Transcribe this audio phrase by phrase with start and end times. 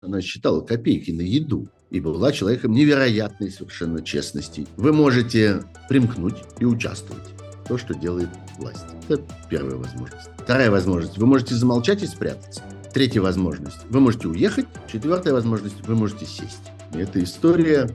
[0.00, 4.64] Она считала копейки на еду и была человеком невероятной совершенно честности.
[4.76, 7.24] Вы можете примкнуть и участвовать.
[7.66, 8.84] То, что делает власть.
[9.08, 10.30] Это первая возможность.
[10.38, 11.18] Вторая возможность.
[11.18, 12.62] Вы можете замолчать и спрятаться.
[12.94, 13.78] Третья возможность.
[13.90, 14.66] Вы можете уехать.
[14.90, 15.84] Четвертая возможность.
[15.84, 16.62] Вы можете сесть.
[16.92, 17.90] Это история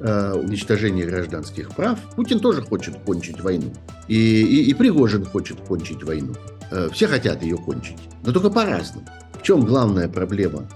[0.00, 1.98] э, уничтожения гражданских прав.
[2.14, 3.72] Путин тоже хочет кончить войну.
[4.06, 6.34] И, и, и Пригожин хочет кончить войну.
[6.70, 7.98] Э, все хотят ее кончить.
[8.22, 9.06] Но только по-разному.
[9.32, 10.68] В чем главная проблема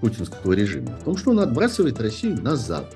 [0.00, 0.90] путинского режима?
[1.00, 2.94] В том, что он отбрасывает Россию назад.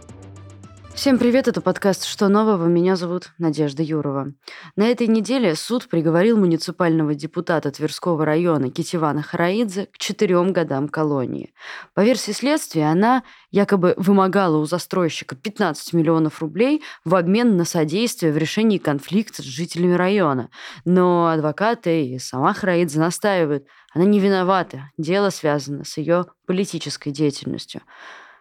[0.95, 2.66] Всем привет, это подкаст «Что нового?».
[2.66, 4.34] Меня зовут Надежда Юрова.
[4.77, 11.54] На этой неделе суд приговорил муниципального депутата Тверского района Китивана Хараидзе к четырем годам колонии.
[11.94, 18.30] По версии следствия, она якобы вымогала у застройщика 15 миллионов рублей в обмен на содействие
[18.30, 20.50] в решении конфликта с жителями района.
[20.84, 27.83] Но адвокаты и сама Хараидзе настаивают, она не виновата, дело связано с ее политической деятельностью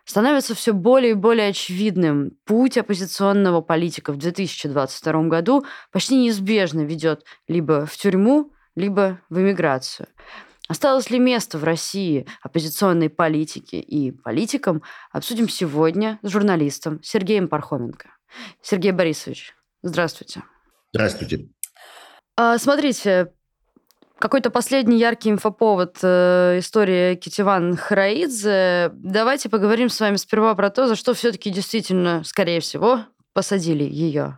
[0.06, 2.32] становится все более и более очевидным.
[2.46, 10.08] Путь оппозиционного политика в 2022 году почти неизбежно ведет либо в тюрьму, либо в эмиграцию.
[10.68, 18.10] Осталось ли место в России оппозиционной политике и политикам, обсудим сегодня с журналистом Сергеем Пархоменко.
[18.62, 20.44] Сергей Борисович, здравствуйте.
[20.94, 21.50] Здравствуйте.
[22.38, 23.34] А, смотрите,
[24.22, 28.92] какой-то последний яркий инфоповод э, история Китиван Хараидзе.
[28.94, 33.02] Давайте поговорим с вами сперва про то, за что все-таки действительно, скорее всего,
[33.34, 34.38] посадили ее.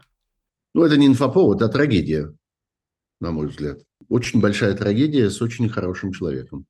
[0.73, 2.33] Ну, это не инфоповод, а трагедия,
[3.19, 3.79] на мой взгляд.
[4.09, 6.65] Очень большая трагедия с очень хорошим человеком.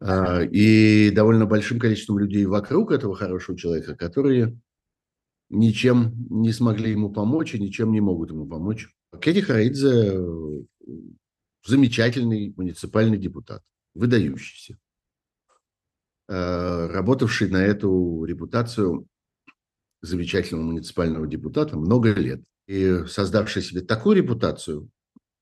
[0.00, 4.58] А, и довольно большим количеством людей вокруг этого хорошего человека, которые
[5.50, 8.88] ничем не смогли ему помочь и ничем не могут ему помочь.
[9.20, 10.20] Кетти Хараидзе
[11.64, 13.62] замечательный муниципальный депутат,
[13.94, 14.78] выдающийся,
[16.28, 19.06] э, работавший на эту репутацию
[20.02, 24.90] замечательного муниципального депутата много лет и создавший себе такую репутацию,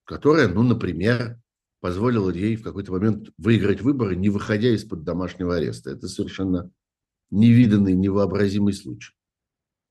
[0.05, 1.41] которая, ну, например,
[1.81, 5.91] позволила ей в какой-то момент выиграть выборы, не выходя из-под домашнего ареста.
[5.91, 6.71] Это совершенно
[7.31, 9.15] невиданный, невообразимый случай.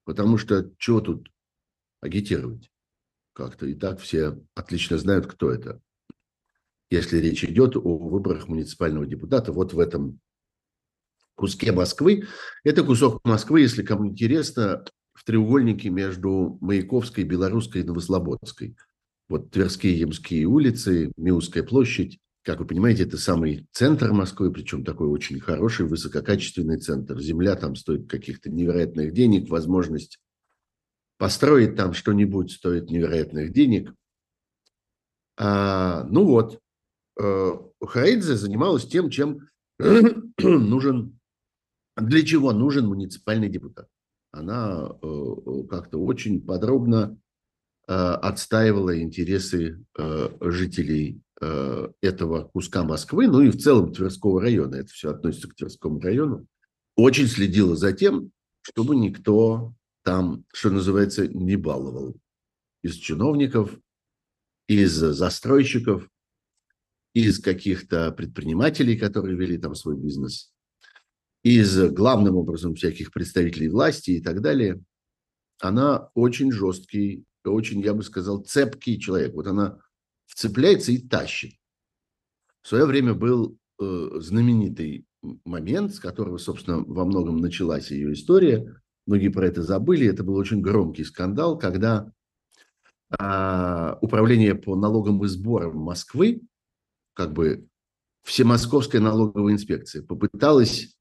[0.05, 1.29] Потому что чего тут
[1.99, 2.71] агитировать?
[3.33, 5.81] Как-то и так все отлично знают, кто это
[6.91, 10.19] если речь идет о выборах муниципального депутата вот в этом
[11.35, 12.27] куске Москвы.
[12.63, 18.75] Это кусок Москвы, если кому интересно, в треугольнике между Маяковской, Белорусской и Новослободской.
[19.29, 22.19] Вот Тверские, Ямские улицы, Миусская площадь.
[22.43, 27.19] Как вы понимаете, это самый центр Москвы, причем такой очень хороший, высококачественный центр.
[27.19, 30.19] Земля там стоит каких-то невероятных денег, возможность
[31.17, 33.93] построить там что-нибудь стоит невероятных денег.
[35.37, 36.59] А, ну вот,
[37.17, 39.49] Хаидзе занималась тем, чем
[40.39, 41.19] нужен,
[41.97, 43.87] для чего нужен муниципальный депутат.
[44.31, 47.17] Она э, э, как-то очень подробно
[47.87, 49.83] отстаивала интересы
[50.39, 55.99] жителей этого куска Москвы, ну и в целом Тверского района, это все относится к Тверскому
[55.99, 56.45] району,
[56.95, 59.73] очень следила за тем, чтобы никто
[60.03, 62.15] там, что называется, не баловал
[62.83, 63.77] из чиновников,
[64.67, 66.07] из застройщиков,
[67.13, 70.51] из каких-то предпринимателей, которые вели там свой бизнес,
[71.43, 74.81] из главным образом всяких представителей власти и так далее,
[75.59, 79.33] она очень жесткий, очень, я бы сказал, цепкий человек.
[79.33, 79.79] Вот она
[80.27, 81.53] вцепляется и тащит.
[82.61, 85.05] В свое время был э, знаменитый
[85.45, 88.75] момент, с которого, собственно, во многом началась ее история.
[89.05, 90.07] Многие про это забыли.
[90.07, 92.11] Это был очень громкий скандал, когда
[93.19, 96.41] э, управление по налогам и сборам Москвы
[97.13, 97.67] как бы
[98.23, 100.95] всемосковская налоговая инспекция попыталась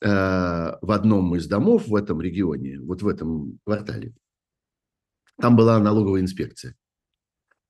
[0.00, 4.14] э, в одном из домов в этом регионе, вот в этом квартале,
[5.40, 6.76] там была налоговая инспекция.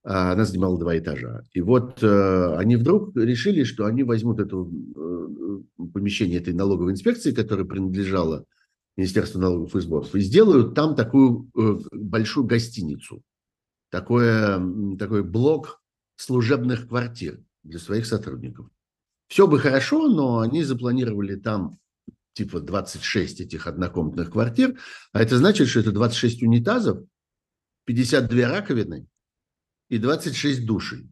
[0.03, 1.43] А она занимала два этажа.
[1.53, 7.31] И вот э, они вдруг решили, что они возьмут это э, помещение этой налоговой инспекции,
[7.31, 8.45] которое принадлежало
[8.97, 11.49] Министерству налогов и сборов, и сделают там такую
[11.91, 13.23] большую гостиницу,
[13.89, 14.61] такое,
[14.97, 15.81] такой блок
[16.15, 18.69] служебных квартир для своих сотрудников.
[19.27, 21.79] Все бы хорошо, но они запланировали там
[22.33, 24.79] типа 26 этих однокомнатных квартир,
[25.13, 27.03] а это значит, что это 26 унитазов,
[27.85, 29.07] 52 раковины
[29.89, 31.09] и 26 душей,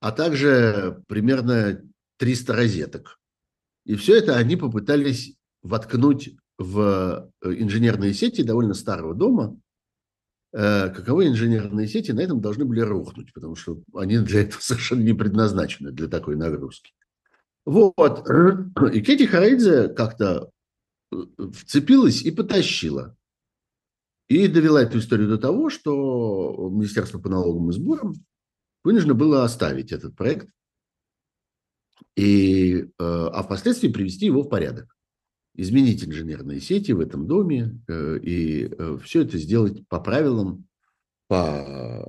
[0.00, 1.82] а также примерно
[2.18, 3.20] 300 розеток.
[3.84, 9.60] И все это они попытались воткнуть в э, инженерные сети довольно старого дома,
[10.52, 15.12] каковы инженерные сети на этом должны были рухнуть, потому что они для этого совершенно не
[15.12, 16.92] предназначены, для такой нагрузки.
[17.64, 18.26] Вот.
[18.92, 20.50] И Кэти Харейдзе как-то
[21.12, 21.16] э,
[21.52, 23.14] вцепилась и потащила.
[24.28, 28.14] И довела эту историю до того, что Министерство по налогам и сборам
[28.84, 30.48] вынуждено было оставить этот проект,
[32.16, 34.96] и, э, а впоследствии привести его в порядок.
[35.58, 38.70] Изменить инженерные сети в этом доме э, и
[39.02, 40.66] все это сделать по правилам,
[41.26, 42.08] по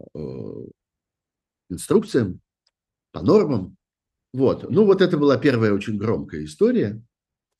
[1.69, 2.39] инструкциям,
[3.11, 3.75] по нормам.
[4.33, 4.69] Вот.
[4.69, 7.01] Ну, вот это была первая очень громкая история.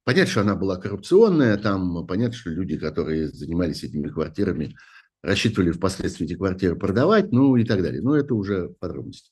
[0.06, 4.76] Понятно, что она была коррупционная, там понятно, что люди, которые занимались этими квартирами,
[5.22, 8.02] рассчитывали впоследствии эти квартиры продавать, ну и так далее.
[8.02, 9.32] Но это уже подробности.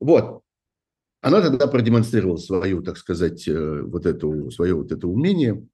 [0.00, 0.42] Вот.
[1.20, 5.66] Она тогда продемонстрировала свою, так сказать, э, вот эту, свое вот это умение.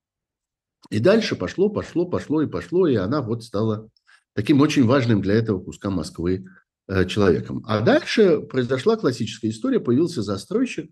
[0.91, 3.89] И дальше пошло, пошло, пошло и пошло, и она вот стала
[4.35, 6.47] таким очень важным для этого куска Москвы
[6.89, 7.65] э, человеком.
[7.67, 10.91] А дальше произошла классическая история, появился застройщик,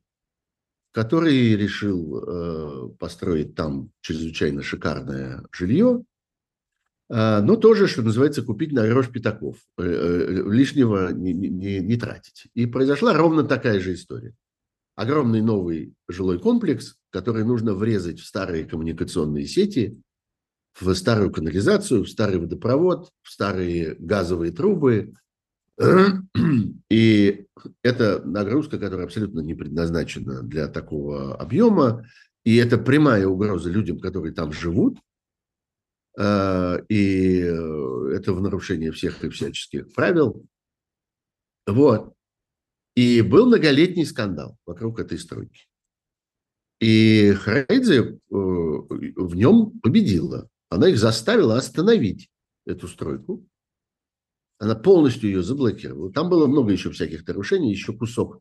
[0.92, 6.04] который решил э, построить там чрезвычайно шикарное жилье,
[7.08, 11.96] э, но тоже, что называется, купить на грош пятаков, э, э, лишнего не, не, не
[11.96, 12.46] тратить.
[12.54, 14.34] И произошла ровно такая же история.
[14.96, 20.00] Огромный новый жилой комплекс, который нужно врезать в старые коммуникационные сети,
[20.78, 25.14] в старую канализацию, в старый водопровод, в старые газовые трубы,
[26.90, 27.46] и
[27.82, 32.04] это нагрузка, которая абсолютно не предназначена для такого объема.
[32.44, 34.98] И это прямая угроза людям, которые там живут.
[36.18, 40.44] А, и это в нарушение всех и всяческих правил.
[41.66, 42.14] Вот.
[42.94, 45.69] И был многолетний скандал вокруг этой стройки.
[46.80, 50.48] И Хрейдзе э, в нем победила.
[50.70, 52.28] Она их заставила остановить
[52.66, 53.46] эту стройку
[54.60, 56.12] она полностью ее заблокировала.
[56.12, 58.40] Там было много еще всяких нарушений, еще кусок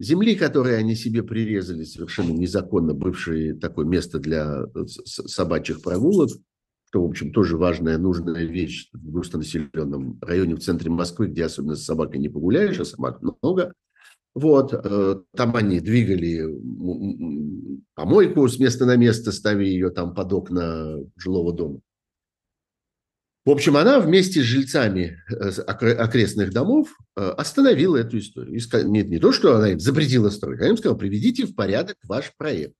[0.00, 6.30] земли, которые они себе прирезали, совершенно незаконно бывшее такое место для э, собачьих прогулок,
[6.88, 11.76] что, в общем, тоже важная, нужная вещь в густонаселенном районе в центре Москвы, где особенно
[11.76, 13.72] с собакой не погуляешь, а собак много.
[14.34, 16.42] Вот, э, там они двигали
[17.94, 21.80] помойку с места на место, ставя ее там под окна жилого дома.
[23.44, 28.58] В общем, она вместе с жильцами э, окрестных домов э, остановила эту историю.
[28.84, 32.32] Не, не то, что она им запретила строить, а им сказала, приведите в порядок ваш
[32.36, 32.74] проект.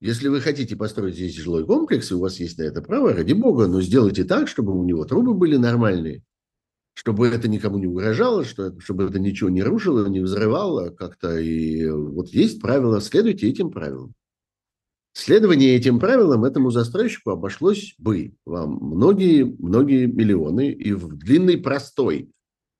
[0.00, 3.34] Если вы хотите построить здесь жилой комплекс, и у вас есть на это право, ради
[3.34, 6.22] бога, но сделайте так, чтобы у него трубы были нормальные,
[6.98, 11.38] чтобы это никому не угрожало, чтобы это ничего не рушило, не взрывало как-то.
[11.38, 14.14] И вот есть правила, следуйте этим правилам.
[15.12, 22.32] Следование этим правилам этому застройщику обошлось бы вам многие-многие миллионы и в длинный простой,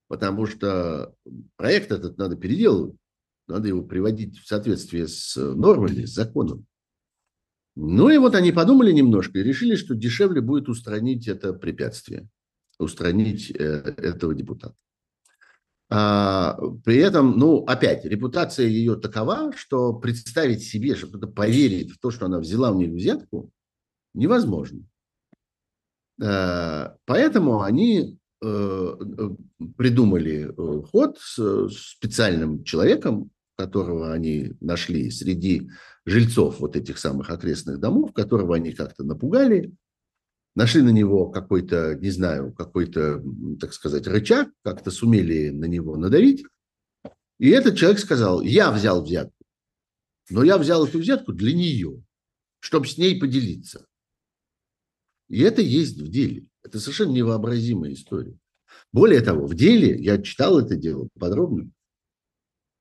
[0.08, 1.14] потому что
[1.54, 2.96] проект этот надо переделывать,
[3.46, 6.66] надо его приводить в соответствие с нормами, с законом.
[7.76, 12.28] Ну и вот они подумали немножко и решили, что дешевле будет устранить это препятствие,
[12.78, 14.74] устранить э, этого депутата.
[15.90, 21.98] А, при этом, ну, опять, репутация ее такова, что представить себе, что кто-то поверит в
[21.98, 23.50] то, что она взяла у них взятку,
[24.14, 24.82] невозможно.
[26.22, 28.96] А, поэтому они э,
[29.76, 35.70] придумали э, ход с специальным человеком, которого они нашли среди
[36.04, 39.72] жильцов вот этих самых окрестных домов, которого они как-то напугали,
[40.54, 43.22] нашли на него какой-то, не знаю, какой-то,
[43.60, 46.44] так сказать, рычаг, как-то сумели на него надавить.
[47.38, 49.44] И этот человек сказал, я взял взятку,
[50.30, 52.02] но я взял эту взятку для нее,
[52.60, 53.86] чтобы с ней поделиться.
[55.28, 56.46] И это есть в деле.
[56.62, 58.36] Это совершенно невообразимая история.
[58.92, 61.70] Более того, в деле, я читал это дело подробно,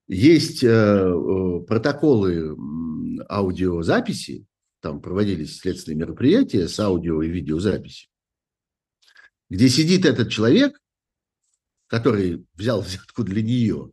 [0.07, 2.55] есть э, э протоколы
[3.29, 4.45] аудиозаписи
[4.87, 8.09] там проводились следственные мероприятия с аудио и видеозаписью,
[9.49, 10.79] где сидит этот человек,
[11.87, 13.91] который взял взятку для нее,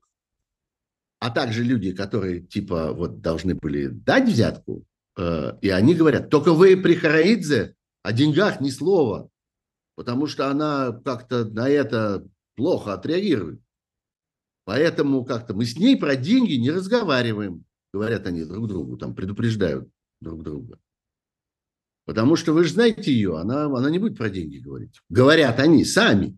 [1.18, 4.84] а также люди, которые типа вот должны были дать взятку,
[5.18, 7.74] э, и они говорят, только вы при Хараидзе
[8.04, 9.28] о деньгах ни слова,
[9.96, 12.24] потому что она как-то на это
[12.54, 13.60] плохо отреагирует.
[14.64, 19.88] Поэтому как-то мы с ней про деньги не разговариваем, говорят они друг другу, там предупреждают
[20.24, 20.78] друг друга.
[22.06, 25.00] Потому что вы же знаете ее, она, она не будет про деньги говорить.
[25.08, 26.36] Говорят они сами.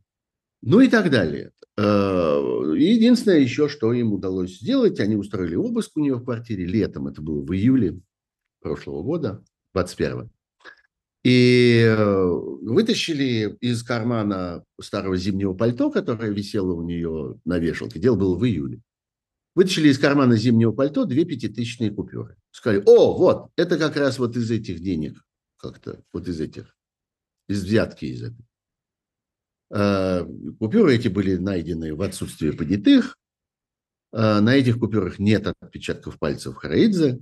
[0.63, 1.53] Ну и так далее.
[1.77, 7.09] Э, единственное еще, что им удалось сделать, они устроили обыск у нее в квартире летом,
[7.09, 8.01] это было в июле
[8.61, 10.31] прошлого года, 21
[11.27, 12.25] и э,
[12.63, 17.99] вытащили из кармана старого зимнего пальто, которое висело у нее на вешалке.
[17.99, 18.81] Дело было в июле.
[19.57, 22.37] Вытащили из кармана зимнего пальто две пятитысячные купюры.
[22.51, 25.25] Сказали, о, вот, это как раз вот из этих денег,
[25.57, 26.77] как-то, вот из этих,
[27.49, 28.47] из взятки из этой.
[29.71, 30.25] Э,
[30.61, 33.19] купюры эти были найдены в отсутствии понятых.
[34.13, 37.19] Э, на этих купюрах нет отпечатков пальцев Хараидзе.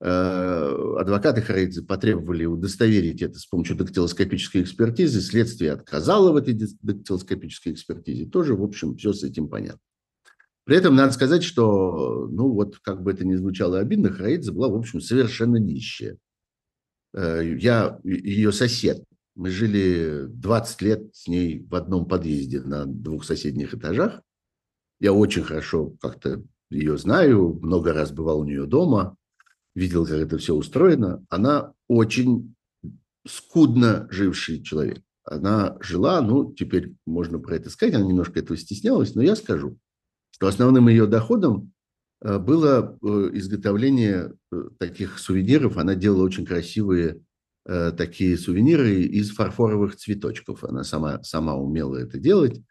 [0.00, 5.20] Э, адвокаты Хараидзе потребовали удостоверить это с помощью дактилоскопической экспертизы.
[5.20, 8.26] Следствие отказало в этой дактилоскопической экспертизе.
[8.26, 9.80] Тоже, в общем, все с этим понятно.
[10.68, 14.68] При этом надо сказать, что, ну вот, как бы это ни звучало обидно, Хараидзе была,
[14.68, 16.18] в общем, совершенно нищая.
[17.14, 19.02] Я ее сосед
[19.34, 24.20] мы жили 20 лет с ней в одном подъезде на двух соседних этажах.
[25.00, 29.16] Я очень хорошо как-то ее знаю, много раз бывал у нее дома,
[29.74, 31.24] видел, как это все устроено.
[31.30, 32.54] Она очень
[33.26, 35.00] скудно живший человек.
[35.24, 39.78] Она жила, ну, теперь можно про это сказать, она немножко этого стеснялась, но я скажу,
[40.38, 41.72] что основным ее доходом
[42.22, 45.76] э, было э, изготовление э, таких сувениров.
[45.76, 47.20] Она делала очень красивые
[47.98, 50.64] такие сувениры из фарфоровых цветочков.
[50.64, 52.62] Она сама, сама умела это делать.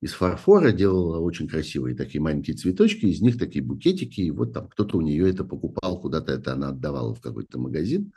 [0.00, 4.20] Из фарфора делала очень красивые такие маленькие цветочки, из них такие букетики.
[4.20, 8.12] И вот там кто-то у нее это покупал, куда-то это она отдавала в какой-то магазин.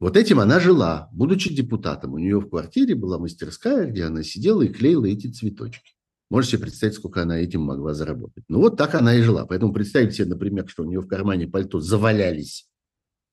[0.00, 2.12] Вот этим она жила, будучи депутатом.
[2.12, 5.93] У нее в квартире была мастерская, где она сидела и клеила эти цветочки.
[6.34, 8.42] Можете представить, сколько она этим могла заработать.
[8.48, 9.46] Ну, вот так она и жила.
[9.46, 12.68] Поэтому представьте себе, например, что у нее в кармане пальто завалялись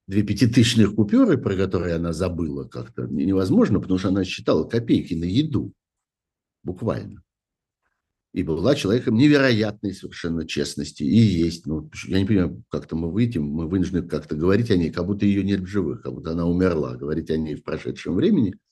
[0.06, 5.24] две пятитысячных купюры, про которые она забыла как-то, невозможно, потому что она считала копейки на
[5.24, 5.74] еду,
[6.62, 7.24] буквально.
[8.36, 11.02] И была человеком невероятной совершенно честности.
[11.02, 11.66] И есть.
[11.66, 15.26] Ну, я не понимаю, как-то мы выйдем, мы вынуждены как-то говорить о ней, как будто
[15.26, 16.96] ее нет в живых, как будто она умерла.
[16.98, 18.54] Говорить о ней в прошедшем времени–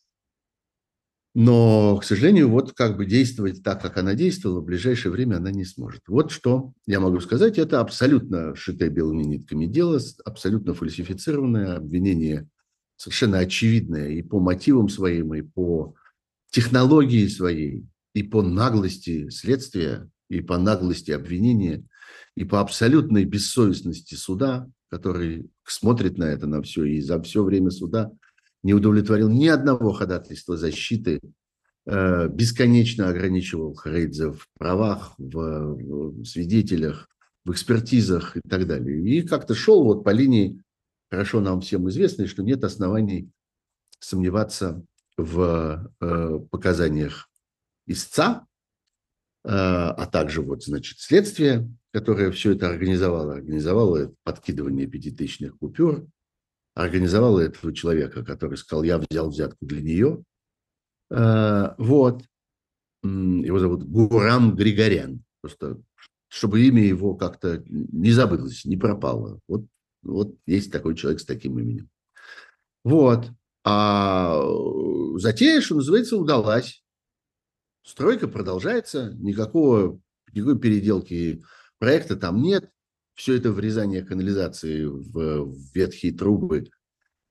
[1.35, 5.51] но, к сожалению, вот как бы действовать так, как она действовала, в ближайшее время она
[5.51, 6.01] не сможет.
[6.07, 7.59] Вот что я могу сказать.
[7.59, 12.47] Это абсолютно шитое белыми нитками дело, абсолютно фальсифицированное обвинение,
[12.95, 15.93] совершенно очевидное и по мотивам своим, и по
[16.49, 21.85] технологии своей, и по наглости следствия, и по наглости обвинения,
[22.35, 27.69] и по абсолютной бессовестности суда, который смотрит на это, на все, и за все время
[27.69, 28.11] суда–
[28.63, 31.21] не удовлетворил ни одного ходатайства защиты,
[31.85, 37.07] э, бесконечно ограничивал Хрейдзе в правах, в свидетелях,
[37.45, 39.01] в экспертизах и так далее.
[39.01, 40.61] И как-то шел вот по линии,
[41.09, 43.29] хорошо нам всем известной, что нет оснований
[43.99, 44.83] сомневаться
[45.17, 47.29] в э, показаниях
[47.87, 48.45] истца,
[49.43, 56.07] э, а также вот, значит, следствие, которое все это организовало, организовало подкидывание пятитысячных купюр,
[56.79, 60.23] организовала этого человека, который сказал, я взял взятку для нее.
[61.11, 62.23] Э, вот.
[63.03, 65.23] Его зовут Гурам Григорян.
[65.41, 65.79] Просто
[66.29, 69.39] чтобы имя его как-то не забылось, не пропало.
[69.47, 69.65] Вот,
[70.03, 71.89] вот есть такой человек с таким именем.
[72.83, 73.29] Вот.
[73.65, 74.39] А
[75.15, 76.83] затея, что называется, удалась.
[77.83, 79.99] Стройка продолжается, никакого,
[80.31, 81.43] никакой переделки
[81.79, 82.69] проекта там нет
[83.19, 86.69] все это врезание канализации в, ветхие трубы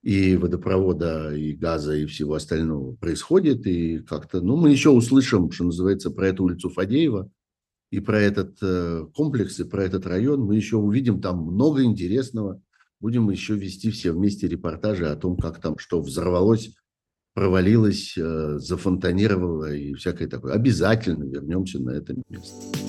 [0.03, 3.67] и водопровода, и газа, и всего остального происходит.
[3.67, 7.31] И как-то, ну, мы еще услышим, что называется, про эту улицу Фадеева
[7.91, 10.43] и про этот э, комплекс, и про этот район.
[10.43, 12.61] Мы еще увидим там много интересного.
[13.01, 16.75] Будем еще вести все вместе репортажи о том, как там что взорвалось,
[17.33, 20.53] провалилось, э, зафонтанировало и всякое такое.
[20.53, 22.88] Обязательно вернемся на это место.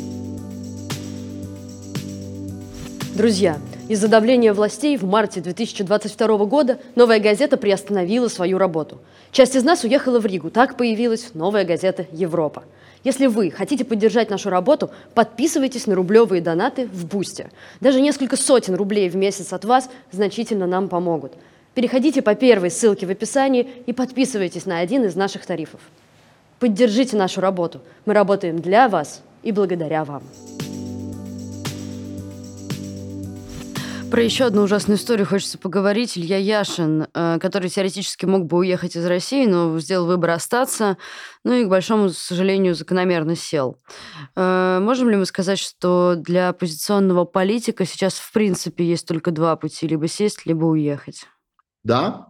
[3.20, 3.58] Друзья,
[3.90, 9.00] из-за давления властей в марте 2022 года «Новая газета» приостановила свою работу.
[9.34, 10.50] Часть из нас уехала в Ригу.
[10.50, 12.64] Так появилась «Новая газета Европа».
[13.04, 17.52] Если вы хотите поддержать нашу работу, подписывайтесь на рублевые донаты в Бусте.
[17.82, 21.34] Даже несколько сотен рублей в месяц от вас значительно нам помогут.
[21.76, 25.82] Переходите по первой ссылке в описании и подписывайтесь на один из наших тарифов.
[26.60, 27.82] Поддержите нашу работу.
[28.06, 30.24] Мы работаем для вас и благодаря вам.
[34.12, 36.18] Про еще одну ужасную историю хочется поговорить.
[36.18, 40.98] Илья Яшин, э, который теоретически мог бы уехать из России, но сделал выбор остаться,
[41.44, 43.78] ну и, к большому сожалению, закономерно сел.
[44.36, 49.56] Э, можем ли мы сказать, что для оппозиционного политика сейчас, в принципе, есть только два
[49.56, 51.28] пути, либо сесть, либо уехать?
[51.84, 52.30] Да,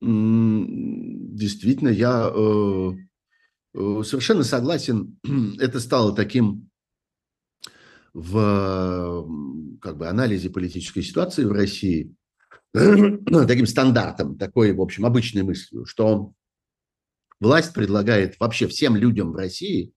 [0.00, 2.92] действительно, я э,
[3.74, 5.18] совершенно согласен.
[5.60, 6.69] Это стало таким
[8.12, 12.14] в как бы, анализе политической ситуации в России
[12.72, 16.32] ну, таким стандартом, такой, в общем, обычной мыслью, что
[17.40, 19.92] власть предлагает вообще всем людям в России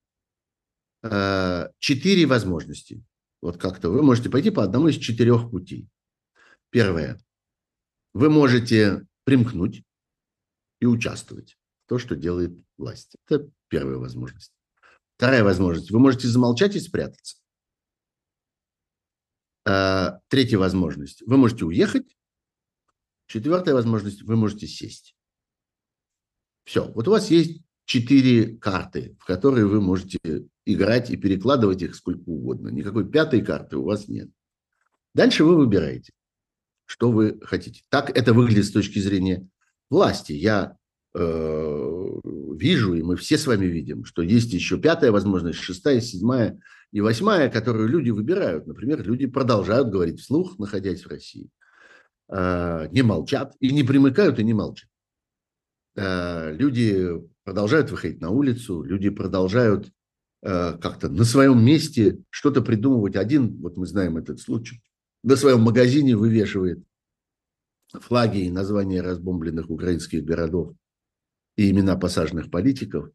[1.04, 3.04] э, четыре возможности.
[3.42, 5.88] Вот как-то вы можете пойти по одному из четырех путей.
[6.72, 7.20] Первое.
[8.14, 9.84] Вы можете примкнуть
[10.80, 13.16] и участвовать в том, что делает власть.
[13.28, 14.52] Это первая возможность.
[15.18, 15.92] Вторая возможность.
[15.92, 17.38] Вы можете замолчать и спрятаться.
[19.66, 21.22] А, третья возможность.
[21.26, 22.16] Вы можете уехать.
[23.28, 24.22] Четвертая возможность.
[24.22, 25.16] Вы можете сесть.
[26.66, 26.92] Все.
[26.92, 30.20] Вот у вас есть четыре карты, в которые вы можете
[30.66, 32.70] играть и перекладывать их сколько угодно.
[32.70, 34.30] Никакой пятой карты у вас нет.
[35.14, 36.14] Дальше вы выбираете,
[36.86, 37.84] что вы хотите.
[37.90, 39.48] Так это выглядит с точки зрения
[39.90, 40.34] власти.
[40.34, 40.78] Я
[41.14, 42.20] э,
[42.56, 46.60] вижу, и мы все с вами видим, что есть еще пятая возможность, шестая, седьмая
[46.94, 48.68] и восьмая, которую люди выбирают.
[48.68, 51.50] Например, люди продолжают говорить вслух, находясь в России.
[52.30, 54.88] Э, не молчат и не примыкают, и не молчат.
[55.96, 59.92] Э, люди продолжают выходить на улицу, люди продолжают
[60.44, 63.16] э, как-то на своем месте что-то придумывать.
[63.16, 64.80] Один, вот мы знаем этот случай,
[65.24, 66.84] на своем магазине вывешивает
[67.92, 70.76] флаги и названия разбомбленных украинских городов
[71.56, 73.10] и имена посаженных политиков.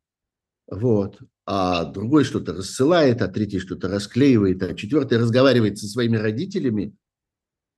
[0.67, 1.21] Вот.
[1.51, 6.95] А другой что-то рассылает, а третий что-то расклеивает, а четвертый разговаривает со своими родителями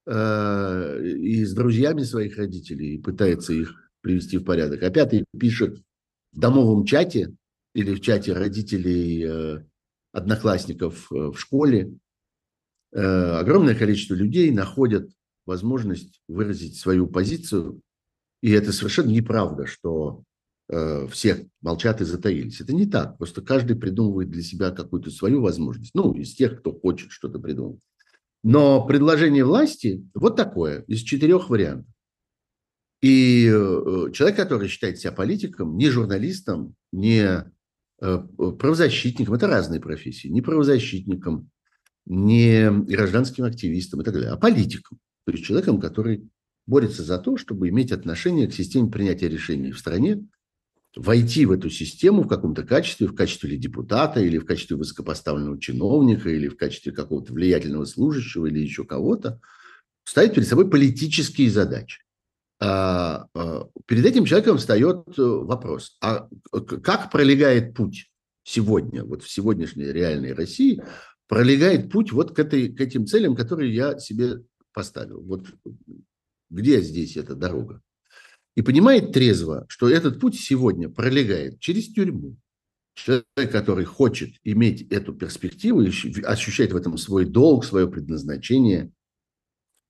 [0.07, 4.83] э, и с друзьями своих родителей и пытается их привести в порядок.
[4.83, 5.81] А пятый пишет
[6.33, 7.33] в домовом чате
[7.73, 9.65] или в чате родителей э,
[10.11, 11.95] одноклассников э, в школе
[12.91, 15.13] э, огромное количество людей находят
[15.47, 17.81] возможность выразить свою позицию,
[18.43, 20.25] и это совершенно неправда, что
[21.11, 22.61] все молчат и затаились.
[22.61, 23.19] Это не так.
[23.19, 25.95] Просто каждый придумывает для себя какую-то свою возможность.
[25.95, 27.81] Ну, из тех, кто хочет что-то придумать.
[28.43, 31.93] Но предложение власти вот такое, из четырех вариантов.
[33.03, 37.45] И э, человек, который считает себя политиком, не журналистом, не
[38.01, 38.19] э,
[38.59, 41.51] правозащитником, это разные профессии, не правозащитником,
[42.07, 44.99] не гражданским активистом и так далее, а политиком.
[45.27, 46.29] То есть человеком, который
[46.67, 50.27] борется за то, чтобы иметь отношение к системе принятия решений в стране,
[50.97, 56.29] войти в эту систему в каком-то качестве, в качестве депутата, или в качестве высокопоставленного чиновника,
[56.29, 59.41] или в качестве какого-то влиятельного служащего, или еще кого-то,
[60.05, 62.03] ставить перед собой политические задачи.
[62.61, 68.11] А, а, перед этим человеком встает э, вопрос, а как пролегает путь
[68.43, 70.83] сегодня, вот в сегодняшней реальной России,
[71.27, 74.43] пролегает путь вот к, этой, к этим целям, которые я себе
[74.75, 75.23] поставил.
[75.23, 75.47] Вот
[76.51, 77.81] где здесь эта дорога?
[78.57, 82.37] И понимает трезво, что этот путь сегодня пролегает через тюрьму.
[82.95, 85.81] Человек, который хочет иметь эту перспективу,
[86.25, 88.93] ощущает в этом свой долг, свое предназначение,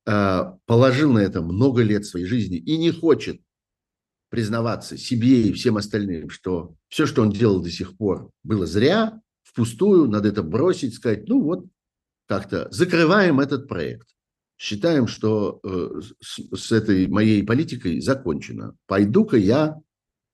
[0.06, 3.40] а, положил на это много лет своей жизни и не хочет
[4.28, 9.20] признаваться себе и всем остальным, что все, что он делал до сих пор, было зря,
[9.42, 11.66] впустую, надо это бросить, сказать, ну вот,
[12.26, 14.08] как-то закрываем этот проект.
[14.60, 18.76] Считаем, что э, с, с этой моей политикой закончено.
[18.86, 19.80] Пойду-ка я,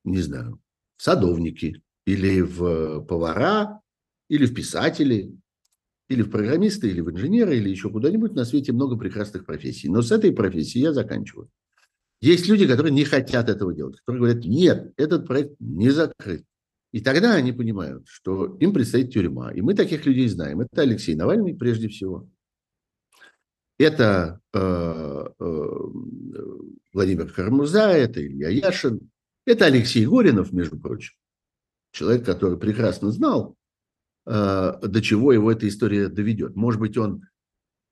[0.02, 0.60] не знаю,
[0.96, 3.80] в садовники или в повара,
[4.28, 5.32] или в писатели,
[6.08, 8.32] или в программиста, или в инженера, или еще куда-нибудь.
[8.32, 9.88] На свете много прекрасных профессий.
[9.88, 11.48] Но с этой профессией я заканчиваю.
[12.20, 16.44] Есть люди, которые не хотят этого делать, которые говорят, нет, этот проект не закрыт.
[16.90, 19.52] И тогда они понимают, что им предстоит тюрьма.
[19.52, 20.62] И мы таких людей знаем.
[20.62, 22.28] Это Алексей Навальный прежде всего.
[23.78, 24.58] Это э,
[25.38, 25.54] э,
[26.92, 29.10] Владимир Кармуза, это Илья Яшин,
[29.44, 31.14] это Алексей Горинов, между прочим.
[31.92, 33.56] Человек, который прекрасно знал,
[34.26, 36.56] Э, до чего его эта история доведет.
[36.56, 37.22] Может быть, он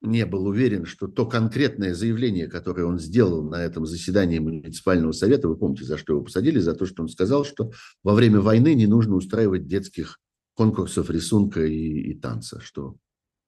[0.02, 5.48] не был уверен, что то конкретное заявление, которое он сделал на этом заседании муниципального совета,
[5.48, 7.70] вы помните, за что его посадили, за то, что он сказал, что
[8.02, 10.18] во время войны не нужно устраивать детских
[10.54, 12.96] конкурсов рисунка и, и танца, что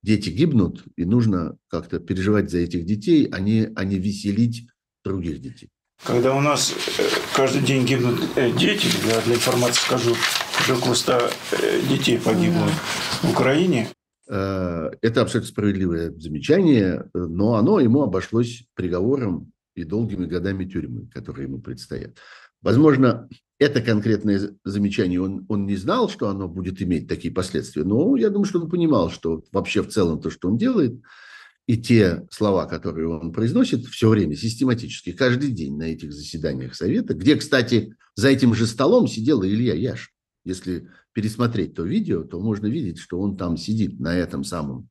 [0.07, 4.69] дети гибнут, и нужно как-то переживать за этих детей, а не, а не веселить
[5.05, 5.69] других детей.
[6.05, 7.03] Когда у нас э,
[7.35, 10.15] каждый день гибнут э, дети, я для информации скажу,
[10.61, 12.69] уже около 100 э, детей погибло
[13.23, 13.89] в Украине.
[14.29, 21.61] Это абсолютно справедливое замечание, но оно ему обошлось приговором и долгими годами тюрьмы, которые ему
[21.61, 22.17] предстоят.
[22.63, 28.17] Возможно, это конкретное замечание, он, он не знал, что оно будет иметь такие последствия, но
[28.17, 31.01] я думаю, что он понимал, что вообще в целом то, что он делает–
[31.67, 37.15] и те слова, которые он произносит все время, систематически, каждый день на этих заседаниях Совета,
[37.15, 40.13] где, кстати, за этим же столом сидел Илья Яш.
[40.45, 44.89] Если пересмотреть то видео, то можно видеть, что он там сидит на этом самом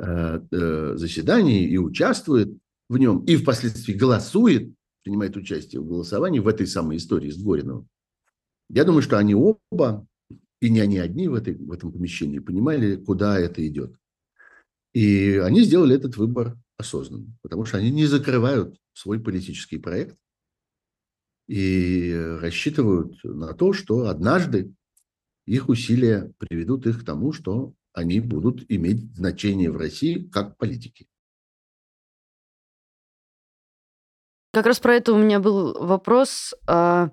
[0.00, 2.58] э, э, заседании и участвует
[2.88, 7.88] в нем, и впоследствии голосует, принимает участие в голосовании в этой самой истории с Гориновым.
[8.68, 10.06] Я думаю, что они оба,
[10.60, 13.96] и не они одни в, этой, в этом помещении, понимали, куда это идет.
[14.92, 20.16] И они сделали этот выбор осознанно, потому что они не закрывают свой политический проект
[21.48, 24.74] и рассчитывают на то, что однажды
[25.46, 31.06] их усилия приведут их к тому, что они будут иметь значение в России как политики.
[34.52, 36.54] Как раз про это у меня был вопрос.
[36.66, 37.10] А,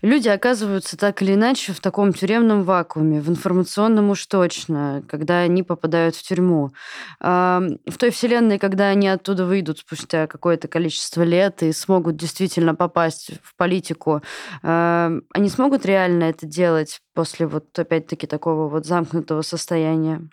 [0.00, 5.64] люди оказываются так или иначе в таком тюремном вакууме, в информационном уж точно, когда они
[5.64, 6.72] попадают в тюрьму.
[7.20, 12.76] А, в той вселенной, когда они оттуда выйдут спустя какое-то количество лет и смогут действительно
[12.76, 14.22] попасть в политику,
[14.62, 20.28] а, они смогут реально это делать после вот опять-таки такого вот замкнутого состояния?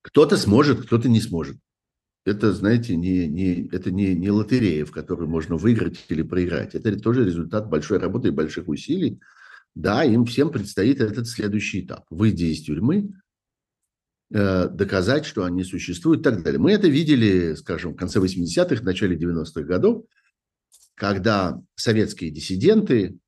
[0.00, 1.58] Кто-то сможет, кто-то не сможет
[2.24, 6.74] это, знаете, не, не, это не, не лотерея, в которой можно выиграть или проиграть.
[6.74, 9.20] Это тоже результат большой работы и больших усилий.
[9.74, 12.04] Да, им всем предстоит этот следующий этап.
[12.10, 13.12] Выйдя из тюрьмы,
[14.32, 16.60] э, доказать, что они существуют и так далее.
[16.60, 20.04] Мы это видели, скажем, в конце 80-х, начале 90-х годов,
[20.94, 23.18] когда советские диссиденты,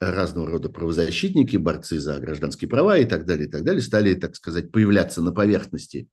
[0.00, 4.34] разного рода правозащитники, борцы за гражданские права и так далее, и так далее, стали, так
[4.34, 6.08] сказать, появляться на поверхности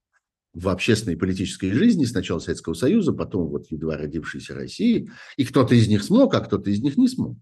[0.53, 5.12] в общественной и политической жизни сначала Советского Союза, потом вот едва родившейся России.
[5.36, 7.38] И кто-то из них смог, а кто-то из них не смог.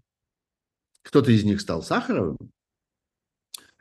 [1.02, 2.36] Кто-то из них стал Сахаровым,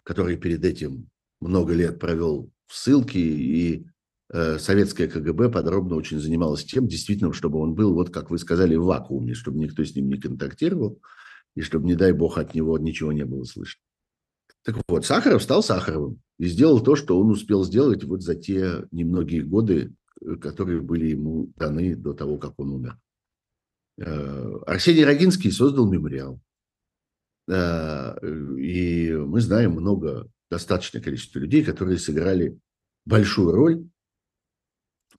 [0.03, 1.09] который перед этим
[1.41, 3.85] много лет провел в ссылке, и
[4.31, 8.75] э, советское КГБ подробно очень занималось тем, действительно, чтобы он был, вот как вы сказали,
[8.75, 11.01] в вакууме, чтобы никто с ним не контактировал,
[11.55, 13.81] и чтобы, не дай бог, от него ничего не было слышно.
[14.65, 18.87] Так вот, Сахаров стал Сахаровым и сделал то, что он успел сделать вот за те
[18.89, 22.99] немногие годы, э, которые были ему даны до того, как он умер.
[23.99, 26.41] Э, Арсений Рогинский создал мемориал.
[27.47, 28.17] Э,
[28.57, 32.59] и мы знаем много, достаточное количество людей, которые сыграли
[33.05, 33.87] большую роль,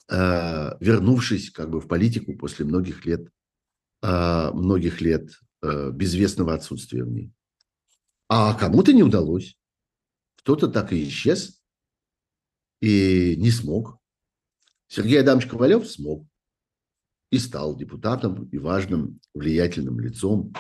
[0.09, 3.29] вернувшись как бы в политику после многих лет,
[4.01, 5.31] многих лет
[5.61, 7.33] безвестного отсутствия в ней.
[8.29, 9.57] А кому-то не удалось.
[10.37, 11.63] Кто-то так и исчез
[12.81, 13.99] и не смог.
[14.89, 16.27] Сергей Адамович Ковалев смог
[17.31, 20.53] и стал депутатом и важным влиятельным лицом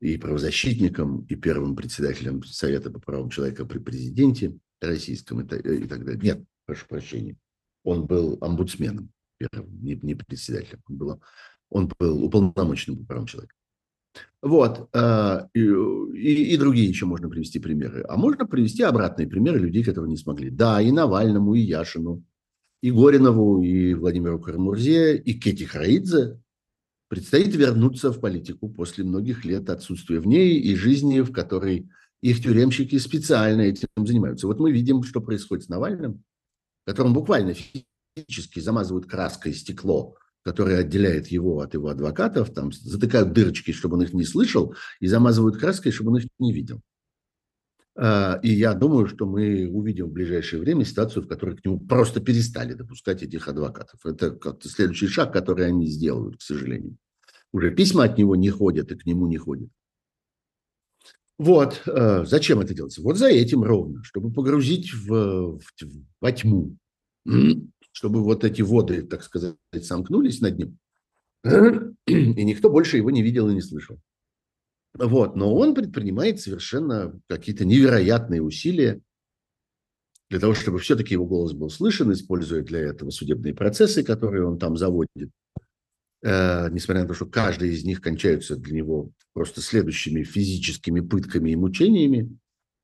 [0.00, 5.86] и правозащитником, и первым председателем Совета по правам человека при президенте российском и так, и
[5.86, 6.20] так далее.
[6.20, 7.36] Нет, прошу прощения.
[7.84, 10.82] Он был омбудсменом первым, не, не председателем.
[10.88, 11.22] Он был,
[11.70, 13.54] он был уполномоченным по правам человека.
[14.42, 14.88] Вот.
[14.92, 18.04] Э, и, и, другие еще можно привести примеры.
[18.08, 20.50] А можно привести обратные примеры людей, которые не смогли.
[20.50, 22.22] Да, и Навальному, и Яшину,
[22.82, 26.38] и Горинову, и Владимиру Карамурзе, и Кети Хараидзе
[27.08, 31.88] предстоит вернуться в политику после многих лет отсутствия в ней и жизни, в которой
[32.20, 34.46] их тюремщики специально этим занимаются.
[34.46, 36.22] Вот мы видим, что происходит с Навальным,
[36.86, 43.72] которым буквально физически замазывают краской стекло который отделяет его от его адвокатов, там затыкают дырочки,
[43.72, 46.80] чтобы он их не слышал, и замазывают краской, чтобы он их не видел.
[47.96, 51.80] А, и я думаю, что мы увидим в ближайшее время ситуацию, в которой к нему
[51.80, 54.04] просто перестали допускать этих адвокатов.
[54.04, 56.96] Это как-то следующий шаг, который они сделают, к сожалению.
[57.52, 59.70] Уже письма от него не ходят и к нему не ходят.
[61.38, 61.82] Вот.
[61.86, 63.00] А, зачем это делается?
[63.00, 65.62] Вот за этим ровно, чтобы погрузить в, в,
[66.20, 66.76] во тьму
[67.94, 70.78] чтобы вот эти воды, так сказать, сомкнулись над ним,
[72.06, 74.00] и никто больше его не видел и не слышал.
[74.94, 75.36] Вот.
[75.36, 79.00] Но он предпринимает совершенно какие-то невероятные усилия
[80.28, 84.58] для того, чтобы все-таки его голос был слышен, используя для этого судебные процессы, которые он
[84.58, 85.30] там заводит.
[86.22, 91.50] Э, несмотря на то, что каждый из них кончаются для него просто следующими физическими пытками
[91.50, 92.36] и мучениями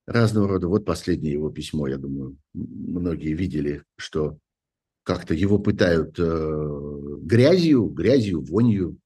[0.07, 0.69] разного рода.
[0.69, 4.39] Вот последнее его письмо, я думаю, многие видели, что
[5.11, 8.97] как-то его пытают э, грязью, грязью, вонью,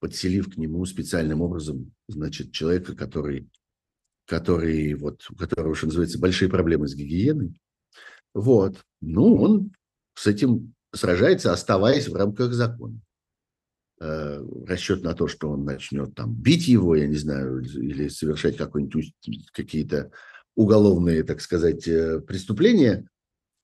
[0.00, 3.46] подселив к нему специальным образом, значит, человека, который,
[4.26, 7.60] который вот, у которого, что называется, большие проблемы с гигиеной.
[8.32, 8.82] Вот.
[9.02, 9.72] Ну, он
[10.14, 12.98] с этим сражается, оставаясь в рамках закона.
[14.00, 18.56] Э, расчет на то, что он начнет там бить его, я не знаю, или совершать
[19.52, 20.10] какие-то
[20.54, 23.06] уголовные, так сказать, э, преступления–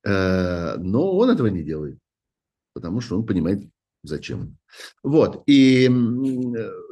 [0.05, 1.99] но он этого не делает,
[2.75, 3.67] потому что он понимает,
[4.03, 4.59] зачем.
[5.03, 5.43] Вот.
[5.47, 5.91] И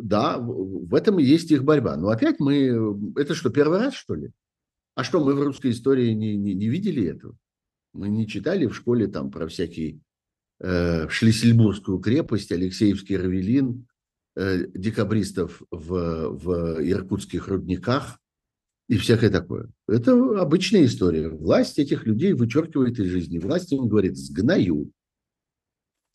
[0.00, 1.96] да, в этом есть их борьба.
[1.96, 3.12] Но опять мы...
[3.16, 4.32] Это что, первый раз, что ли?
[4.94, 7.36] А что, мы в русской истории не, не, не видели этого?
[7.92, 10.00] Мы не читали в школе там про всякие
[10.60, 13.86] э, Шлиссельбургскую крепость, Алексеевский Равелин,
[14.36, 18.18] э, декабристов в, в иркутских рудниках,
[18.88, 19.70] и всякое такое.
[19.88, 21.28] Это обычная история.
[21.28, 23.38] Власть этих людей вычеркивает из жизни.
[23.38, 24.90] Власть им говорит «сгною».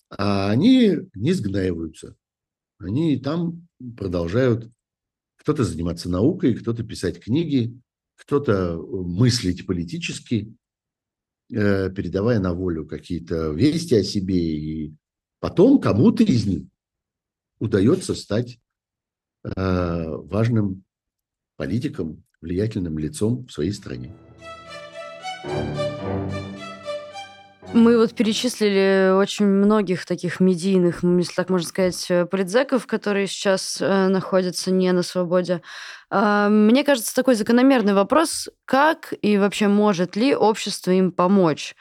[0.10, 2.15] А они не сгнаиваются.
[2.80, 4.69] Они там продолжают
[5.38, 7.80] кто-то заниматься наукой, кто-то писать книги,
[8.15, 10.56] кто-то мыслить политически,
[11.51, 14.38] э, передавая на волю какие-то вести о себе.
[14.38, 14.95] И
[15.39, 16.63] потом кому-то из них
[17.60, 18.60] удается стать
[19.43, 20.84] э, важным
[21.56, 24.13] политиком, влиятельным лицом в своей стране.
[27.73, 33.80] Мы вот перечислили очень многих таких медийных, если так можно сказать, э, политзеков, которые сейчас
[33.82, 35.62] э, находятся не на свободе.
[36.10, 41.76] Э, мне кажется, такой закономерный вопрос, как и вообще может ли общество им помочь?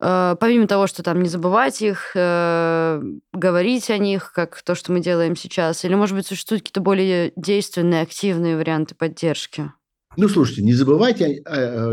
[0.00, 3.02] Э, помимо того, что там не забывать их, э,
[3.32, 7.32] говорить о них, как то, что мы делаем сейчас, или, может быть, существуют какие-то более
[7.36, 9.72] действенные, активные варианты поддержки?
[10.16, 11.42] Ну, слушайте, не забывайте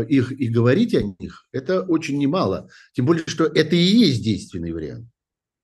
[0.08, 2.68] их и говорить о них, это очень немало.
[2.94, 5.08] Тем более, что это и есть действенный вариант.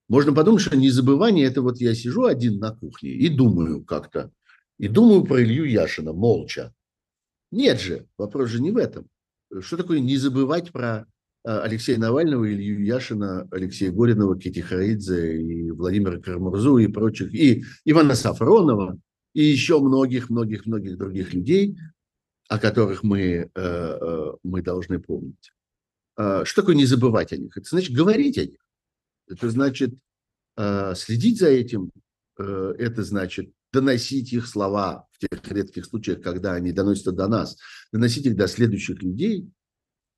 [0.08, 4.32] Можно подумать, что незабывание– это вот я сижу один на кухне и думаю как-то,
[4.78, 6.72] и думаю про Илью Яшина молча.
[7.50, 9.06] Нет же, вопрос же не в этом.
[9.60, 11.06] Что такое не забывать про
[11.44, 17.64] а, Алексея Навального, Илью Яшина, Алексея Горинова, Кити Хаидзе и Владимира Карамурзу и прочих, и
[17.84, 18.98] Ивана Сафронова,
[19.34, 21.76] и еще многих-многих-многих других людей,
[22.48, 25.52] о которых мы, э, э, мы должны помнить.
[26.16, 27.56] А, что такое не забывать о них?
[27.56, 28.58] Это значит говорить о них.
[29.28, 29.94] Это значит
[30.96, 31.92] следить за этим.
[32.38, 37.58] Э, это значит доносить их слова в тех редких случаях, когда они доносятся до нас,
[37.92, 39.48] доносить их до следующих людей,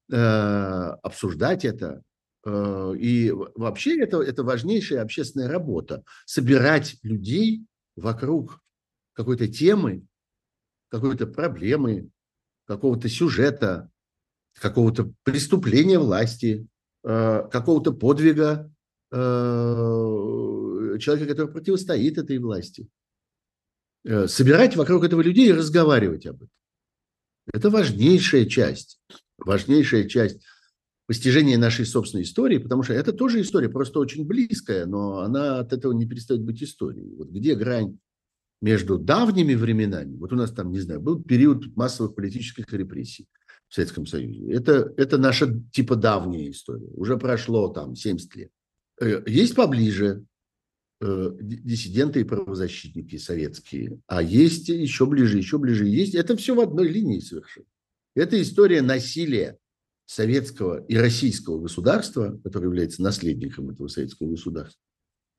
[0.08, 2.02] обсуждать это.
[2.46, 6.04] И вообще это, это важнейшая общественная работа.
[6.26, 7.66] Собирать людей
[7.96, 8.60] вокруг
[9.12, 10.06] какой-то темы,
[10.88, 12.10] какой-то проблемы,
[12.70, 13.90] какого-то сюжета,
[14.54, 16.68] какого-то преступления власти,
[17.02, 18.72] э, какого-то подвига
[19.10, 19.16] э,
[21.00, 22.86] человека, который противостоит этой власти.
[24.04, 26.50] Э, собирать вокруг этого людей и разговаривать об этом.
[27.52, 29.00] Это важнейшая часть,
[29.38, 30.40] важнейшая часть
[31.08, 35.72] постижения нашей собственной истории, потому что это тоже история, просто очень близкая, но она от
[35.72, 37.16] этого не перестает быть историей.
[37.16, 37.98] Вот где грань
[38.60, 43.26] между давними временами, вот у нас там, не знаю, был период массовых политических репрессий
[43.68, 44.52] в Советском Союзе.
[44.52, 46.88] Это, это наша типа давняя история.
[46.94, 48.50] Уже прошло там 70 лет.
[49.00, 50.24] Э, есть поближе
[51.00, 55.86] э, диссиденты и правозащитники советские, а есть еще ближе, еще ближе.
[55.86, 57.66] Есть это все в одной линии совершенно.
[58.14, 59.56] Это история насилия
[60.04, 64.82] советского и российского государства, которое является наследником этого советского государства,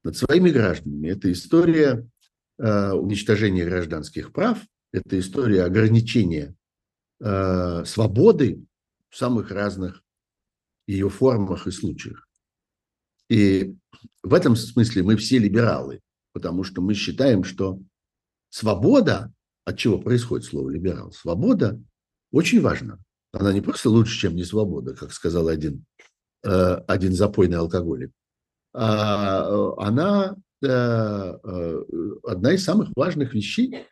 [0.04, 1.10] над своими гражданами.
[1.10, 2.08] Это история
[2.64, 4.60] уничтожения гражданских прав,
[4.92, 6.56] это история ограничения
[7.20, 8.64] э, свободы
[9.10, 10.04] в самых разных
[10.88, 12.28] ее формах и случаях.
[13.30, 13.76] И
[14.24, 16.02] в этом смысле мы все либералы,
[16.34, 17.80] потому что мы считаем, что
[18.50, 19.34] свобода,
[19.66, 21.82] от чего происходит слово либерал, свобода
[22.32, 23.00] очень важна.
[23.32, 25.86] Она не просто лучше, чем не свобода, как сказал один,
[26.44, 28.12] э, один запойный алкоголик,
[28.74, 33.88] а она Э, э, одна из самых важных вещей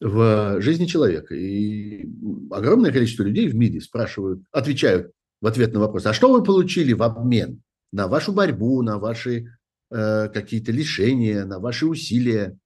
[0.00, 1.34] в жизни человека.
[1.34, 2.08] И
[2.50, 6.92] огромное количество людей в мире спрашивают, отвечают в ответ на вопрос, а что вы получили
[6.92, 9.46] в обмен на вашу борьбу, на ваши
[9.90, 12.58] э, какие-то лишения, на ваши усилия,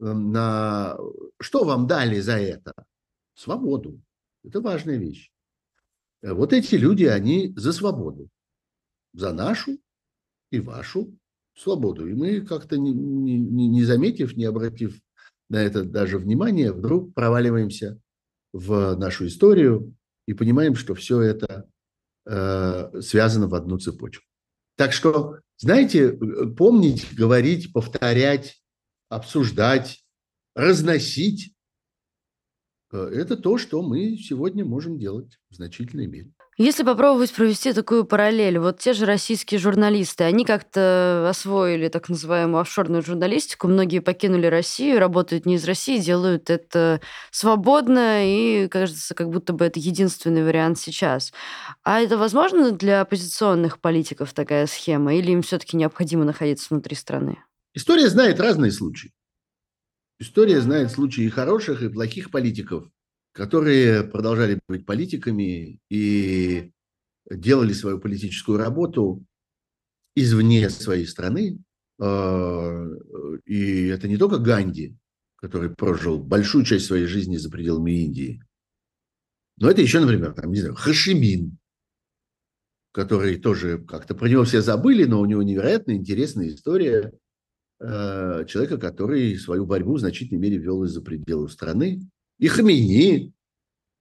[0.00, 0.98] э, на
[1.40, 2.72] что вам дали за это?
[3.34, 4.00] Свободу.
[4.44, 5.30] Это важная вещь.
[6.22, 8.28] Вот эти люди, они за свободу.
[9.14, 9.78] За нашу
[10.50, 11.16] и вашу
[11.56, 12.08] свободу.
[12.08, 14.98] И мы как-то, не, не, не заметив, не обратив
[15.48, 18.00] на это даже внимания, вдруг проваливаемся
[18.52, 19.94] в нашу историю
[20.26, 21.68] и понимаем, что все это
[22.26, 24.24] э, связано в одну цепочку.
[24.76, 26.12] Так что, знаете,
[26.56, 28.62] помнить, говорить, повторять,
[29.08, 30.04] обсуждать,
[30.54, 31.54] разносить
[32.92, 36.32] э,– это то, что мы сегодня можем делать в значительной мере.
[36.58, 42.60] Если попробовать провести такую параллель, вот те же российские журналисты, они как-то освоили так называемую
[42.60, 49.30] офшорную журналистику, многие покинули Россию, работают не из России, делают это свободно, и кажется, как
[49.30, 51.32] будто бы это единственный вариант сейчас.
[51.84, 57.38] А это возможно для оппозиционных политиков такая схема, или им все-таки необходимо находиться внутри страны?
[57.72, 59.12] История знает разные случаи.
[60.18, 62.84] История знает случаи и хороших, и плохих политиков
[63.32, 66.70] которые продолжали быть политиками и
[67.30, 69.24] делали свою политическую работу
[70.14, 71.58] извне своей страны.
[71.98, 72.86] А,
[73.46, 74.96] и это не только Ганди,
[75.36, 78.42] который прожил большую часть своей жизни за пределами Индии,
[79.58, 81.58] Но это еще, например, там, не знаю, Хашимин,
[82.92, 87.12] который тоже как-то про него все забыли, но у него невероятно интересная история
[87.80, 92.00] э, человека, который свою борьбу в значительной мере вел из-за пределов страны.
[92.42, 93.32] И Хамини,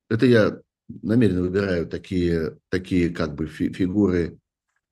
[0.09, 0.59] это я
[1.03, 4.39] намеренно выбираю такие, такие как бы фигуры,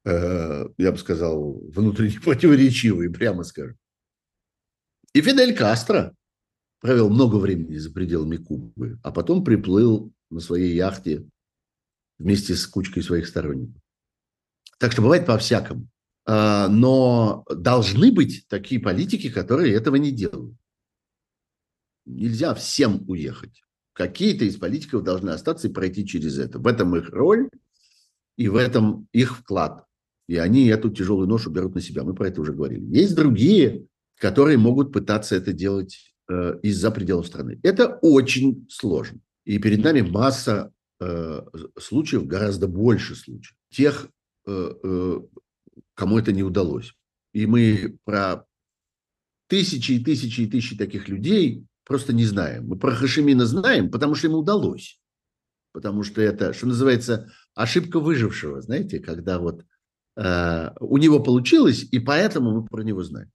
[0.06, 3.76] э, я бы сказал, внутренне противоречивые, прямо скажем.
[5.16, 6.16] И Фидель Кастро
[6.80, 11.26] провел много времени за пределами Кубы, а потом приплыл на своей яхте
[12.20, 13.82] вместе с кучкой своих сторонников.
[14.78, 15.88] Так что бывает по-всякому.
[16.28, 20.56] А, но должны быть такие политики, которые этого не делают.
[22.06, 23.62] Нельзя всем уехать.
[23.94, 26.60] Какие-то из политиков должны остаться и пройти через это.
[26.60, 27.50] В этом их роль
[28.38, 29.86] и в этом их вклад.
[30.28, 32.04] И они эту тяжелую ношу берут на себя.
[32.04, 32.86] Мы про это уже говорили.
[32.86, 37.60] Есть другие, которые могут пытаться это делать э, из-за пределов страны.
[37.64, 39.20] Это очень сложно.
[39.44, 41.42] И перед нами масса э,
[41.80, 43.56] случаев, гораздо больше случаев.
[43.72, 44.08] Тех,
[44.46, 45.22] э, э,
[45.96, 46.94] кому это не удалось.
[47.34, 48.46] И мы про
[49.48, 52.68] тысячи и тысячи и тысячи таких людей просто не знаем.
[52.68, 55.02] Мы про Хашимина знаем, потому что ему удалось.
[55.72, 59.66] Потому что это, что называется, ошибка выжившего, знаете, когда вот
[60.16, 63.32] э, у него получилось, и поэтому мы про него знаем.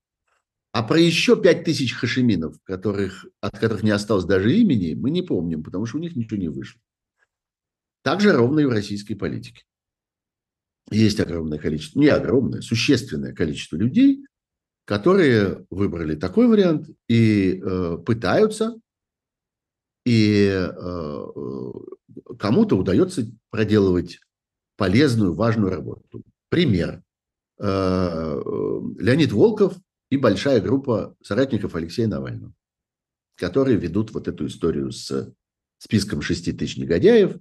[0.70, 5.22] А про еще пять тысяч хашиминов, которых, от которых не осталось даже имени, мы не
[5.22, 6.80] помним, потому что у них ничего не вышло.
[8.02, 9.64] Так же ровно и в российской политике.
[10.92, 14.24] Есть огромное количество, не огромное, существенное количество людей,
[14.84, 18.78] которые выбрали такой вариант и э, пытаются,
[20.04, 21.72] и э, э
[22.38, 24.18] кому-то удается проделывать
[24.76, 26.22] полезную, важную работу.
[26.48, 27.02] Пример.
[27.58, 29.76] Э, э Леонид Волков
[30.10, 32.52] и большая группа соратников Алексея Навального,
[33.36, 35.32] которые ведут вот эту историю с
[35.78, 37.36] списком 6 тысяч негодяев,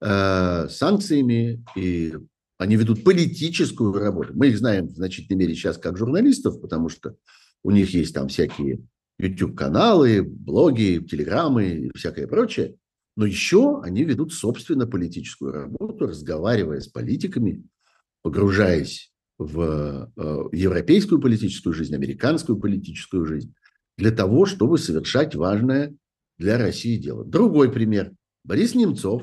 [0.00, 2.14] э, санкциями, и
[2.58, 4.32] они ведут политическую работу.
[4.34, 7.16] Мы их знаем в значительной мере сейчас как журналистов, потому что
[7.62, 8.82] у них есть там всякие
[9.18, 12.76] YouTube-каналы, блоги, телеграммы и всякое прочее.
[13.16, 17.64] Но еще они ведут, собственно, политическую работу, разговаривая с политиками,
[18.22, 23.54] погружаясь в э, европейскую политическую жизнь, американскую политическую жизнь,
[23.96, 25.94] для того, чтобы совершать важное
[26.38, 27.24] для России дело.
[27.24, 28.12] Другой пример.
[28.44, 29.22] Борис Немцов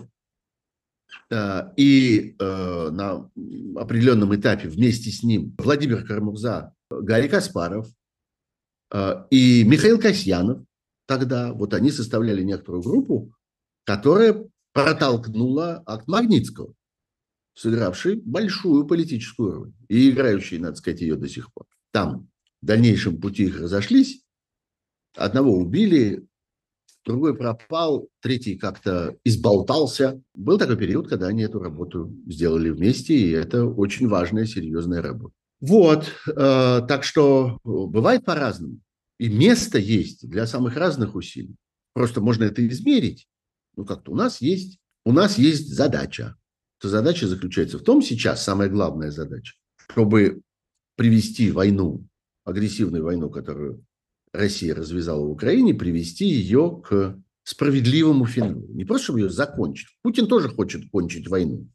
[1.31, 3.29] и э, на
[3.75, 7.87] определенном этапе вместе с ним Владимир Кармурза, Гарри Каспаров
[9.31, 10.63] и Михаил Касьянов
[11.07, 13.33] тогда, вот они составляли некоторую группу,
[13.83, 16.73] которая протолкнула акт Магнитского
[17.55, 21.67] сыгравший большую политическую роль и играющий, надо сказать, ее до сих пор.
[21.91, 22.29] Там
[22.61, 24.23] в дальнейшем пути их разошлись,
[25.15, 26.27] одного убили,
[27.05, 30.21] другой пропал, третий как-то изболтался.
[30.35, 35.33] Был такой период, когда они эту работу сделали вместе, и это очень важная, серьезная работа.
[35.59, 38.79] Вот, э, так что бывает по-разному.
[39.19, 41.55] И место есть для самых разных усилий.
[41.93, 43.27] Просто можно это измерить.
[43.75, 46.35] Ну, как-то у нас есть, у нас есть задача
[46.83, 50.41] то задача заключается в том сейчас, самая главная задача, чтобы
[50.97, 52.05] привести войну,
[52.43, 53.85] агрессивную войну, которую
[54.33, 58.67] Россия развязала в Украине, привести ее к справедливому финалу.
[58.69, 59.95] Не просто, чтобы ее закончить.
[60.01, 61.69] Путин тоже хочет кончить войну.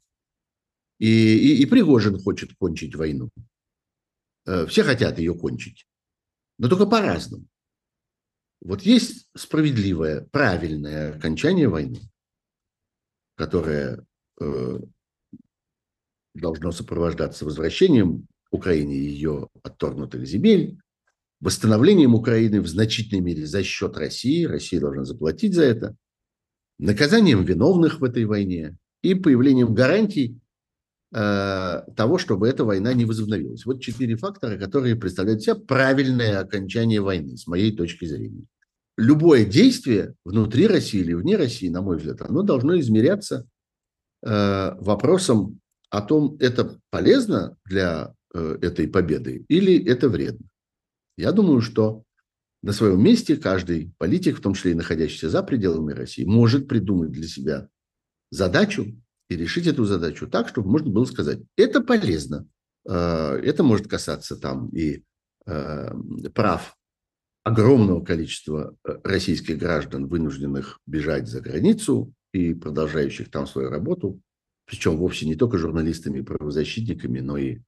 [0.98, 3.30] И, и, и Пригожин хочет кончить войну.
[4.44, 5.86] Э, все хотят ее кончить.
[6.58, 7.46] Но только по-разному.
[8.60, 12.00] Вот есть справедливое, правильное окончание войны,
[13.36, 14.04] которое
[14.40, 14.80] э,
[16.34, 20.80] должно сопровождаться возвращением Украине ее отторгнутых земель,
[21.40, 25.96] восстановлением Украины в значительной мере за счет России, Россия должна заплатить за это,
[26.78, 30.38] наказанием виновных в этой войне и появлением гарантий
[31.12, 33.64] э, того, чтобы эта война не возобновилась.
[33.64, 38.44] Вот четыре фактора, которые представляют себя правильное окончание войны, с моей точки зрения.
[38.96, 43.46] Любое действие внутри России или вне России, на мой взгляд, оно должно измеряться
[44.24, 50.47] э, вопросом о том, это полезно для э, этой победы или это вредно.
[51.18, 52.04] Я думаю, что
[52.62, 57.10] на своем месте каждый политик, в том числе и находящийся за пределами России, может придумать
[57.10, 57.68] для себя
[58.30, 58.86] задачу
[59.28, 62.46] и решить эту задачу так, чтобы можно было сказать, это полезно.
[62.88, 65.02] Э, это может касаться там и
[65.46, 65.94] э,
[66.34, 66.76] прав
[67.42, 74.20] огромного количества российских граждан, вынужденных бежать за границу и продолжающих там свою работу
[74.68, 77.60] причем вовсе не только журналистами и правозащитниками, но и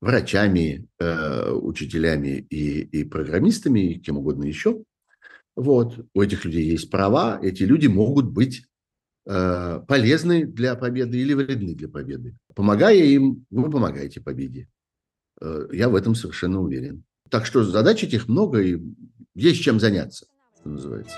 [0.00, 4.82] врачами, э, учителями и, и программистами, и кем угодно еще.
[5.56, 6.06] Вот.
[6.14, 8.64] У этих людей есть права, эти люди могут быть
[9.26, 12.36] э, полезны для победы или вредны для победы.
[12.54, 14.68] Помогая им, вы помогаете победе.
[15.40, 17.04] Э, я в этом совершенно уверен.
[17.28, 18.80] Так что задач этих много, и
[19.34, 20.26] есть чем заняться,
[20.60, 21.16] что называется.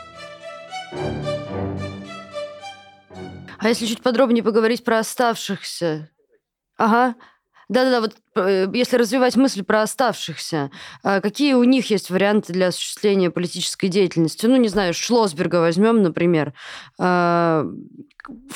[3.59, 6.11] А если чуть подробнее поговорить про оставшихся?
[6.79, 7.15] Ага.
[7.71, 10.73] Да-да-да, вот э, если развивать мысль про оставшихся,
[11.05, 14.45] а какие у них есть варианты для осуществления политической деятельности?
[14.47, 16.53] Ну, не знаю, Шлосберга возьмем, например.
[16.99, 17.65] А,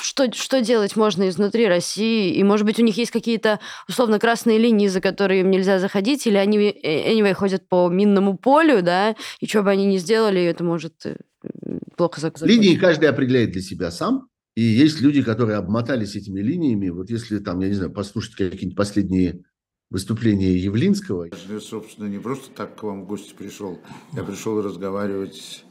[0.00, 2.34] что, что делать можно изнутри России?
[2.34, 6.26] И, может быть, у них есть какие-то, условно, красные линии, за которые им нельзя заходить,
[6.26, 10.42] или они, э, anyway, ходят по минному полю, да, и что бы они ни сделали,
[10.42, 11.18] это может э,
[11.96, 12.46] плохо закончиться.
[12.46, 14.26] Линии каждый определяет для себя сам.
[14.56, 16.88] И есть люди, которые обмотались этими линиями.
[16.88, 19.44] Вот если там, я не знаю, послушать какие-нибудь последние
[19.90, 21.24] выступления Явлинского.
[21.24, 23.80] Я же, собственно, не просто так к вам в гости пришел.
[24.12, 25.64] Я пришел разговаривать,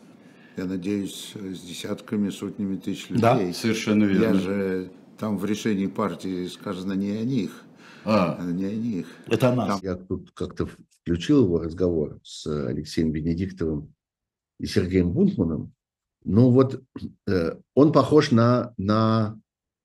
[0.58, 3.22] я надеюсь, с десятками, сотнями тысяч людей.
[3.22, 4.24] Да, совершенно верно.
[4.24, 7.64] Я же там в решении партии сказано не о них.
[8.06, 9.08] А, а не о них.
[9.28, 9.68] это о нас.
[9.68, 10.68] Там Я тут как-то
[11.02, 13.94] включил его разговор с Алексеем Венедиктовым
[14.60, 15.74] и Сергеем Бунтманом.
[16.26, 16.82] Ну вот
[17.28, 19.40] э, он похож на, на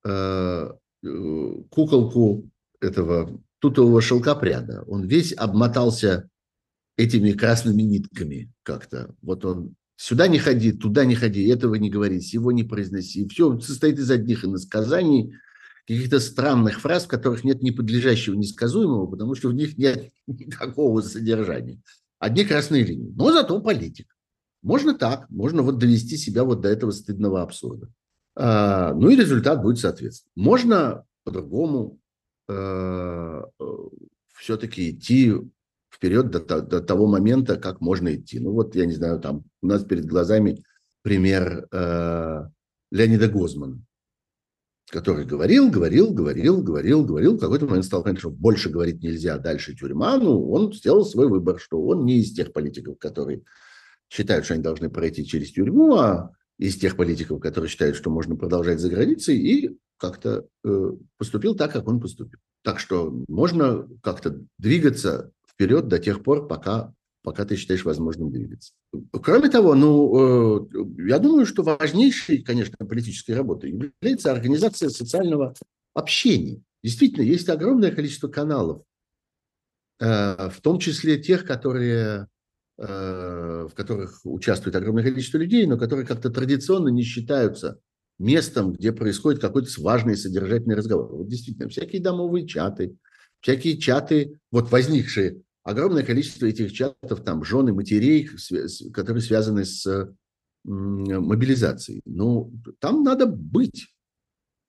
[0.04, 0.70] э,
[1.02, 2.48] э, куколку
[2.80, 4.84] этого тутового шелкопряда.
[4.86, 6.28] Он весь обмотался
[6.96, 9.14] этими красными нитками как-то.
[9.22, 13.26] Вот он сюда не ходи, туда не ходи, этого не говори, сего не произноси.
[13.28, 15.34] Все состоит из одних иносказаний,
[15.86, 20.12] каких-то странных фраз, в которых нет ни подлежащего, ни сказуемого, потому что в них нет
[20.26, 21.80] никакого содержания.
[22.18, 23.12] Одни красные линии.
[23.14, 24.06] Но зато политик.
[24.62, 27.88] Можно так, можно вот довести себя вот до этого стыдного абсурда.
[28.34, 30.32] А, ну и результат будет соответственно.
[30.36, 31.98] Можно по-другому
[32.48, 33.42] э,
[34.34, 35.34] все-таки идти
[35.92, 38.38] вперед до- до того момента, как можно идти.
[38.38, 40.62] Ну вот, я не знаю, там у нас перед глазами
[41.02, 42.48] пример э,
[42.90, 43.80] Леонида Гозмана,
[44.90, 47.36] который говорил, говорил, говорил, говорил, говорил.
[47.36, 50.16] В какой-то момент стал понятно, что больше говорить нельзя, дальше тюрьма.
[50.18, 53.42] Ну, он сделал свой выбор, что он не из тех политиков, которые
[54.08, 58.36] считают, что они должны пройти через тюрьму, а из тех политиков, которые считают, что можно
[58.36, 62.38] продолжать за границей, и как-то э, поступил так, как он поступил.
[62.62, 66.92] Так что можно как-то двигаться вперед до тех пор, пока,
[67.22, 68.72] пока ты считаешь возможным двигаться.
[69.22, 75.54] Кроме того, ну, э, я думаю, что важнейшей, конечно, политической работой является организация социального
[75.94, 76.62] общения.
[76.82, 78.82] Действительно, есть огромное количество каналов,
[80.00, 82.28] э, в том числе тех, которые
[82.78, 87.80] в которых участвует огромное количество людей, но которые как-то традиционно не считаются
[88.18, 91.12] местом, где происходит какой-то важный содержательный разговор.
[91.12, 92.96] Вот действительно, всякие домовые чаты,
[93.40, 98.28] всякие чаты, вот возникшие, огромное количество этих чатов, там, жены, матерей,
[98.92, 100.08] которые связаны с
[100.64, 102.00] мобилизацией.
[102.04, 103.88] Ну, там надо быть.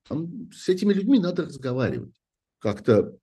[0.08, 2.16] Там с этими людьми надо разговаривать.
[2.60, 3.16] Как-то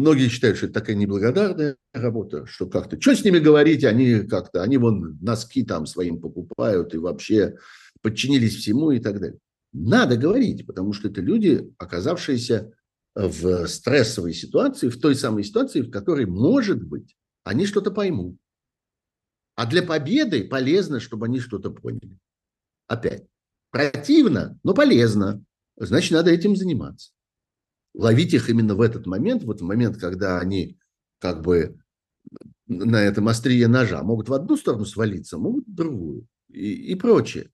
[0.00, 4.62] Многие считают, что это такая неблагодарная работа, что как-то, что с ними говорить, они как-то,
[4.62, 7.58] они вон носки там своим покупают и вообще
[8.00, 9.38] подчинились всему и так далее.
[9.74, 12.72] Надо говорить, потому что это люди, оказавшиеся
[13.14, 18.38] в стрессовой ситуации, в той самой ситуации, в которой, может быть, они что-то поймут.
[19.54, 22.16] А для победы полезно, чтобы они что-то поняли.
[22.86, 23.26] Опять.
[23.70, 25.44] Противно, но полезно.
[25.76, 27.10] Значит, надо этим заниматься
[27.94, 30.78] ловить их именно в этот момент, вот в момент, когда они
[31.18, 31.78] как бы
[32.66, 37.50] на этом острие ножа могут в одну сторону свалиться, могут в другую и, и прочее.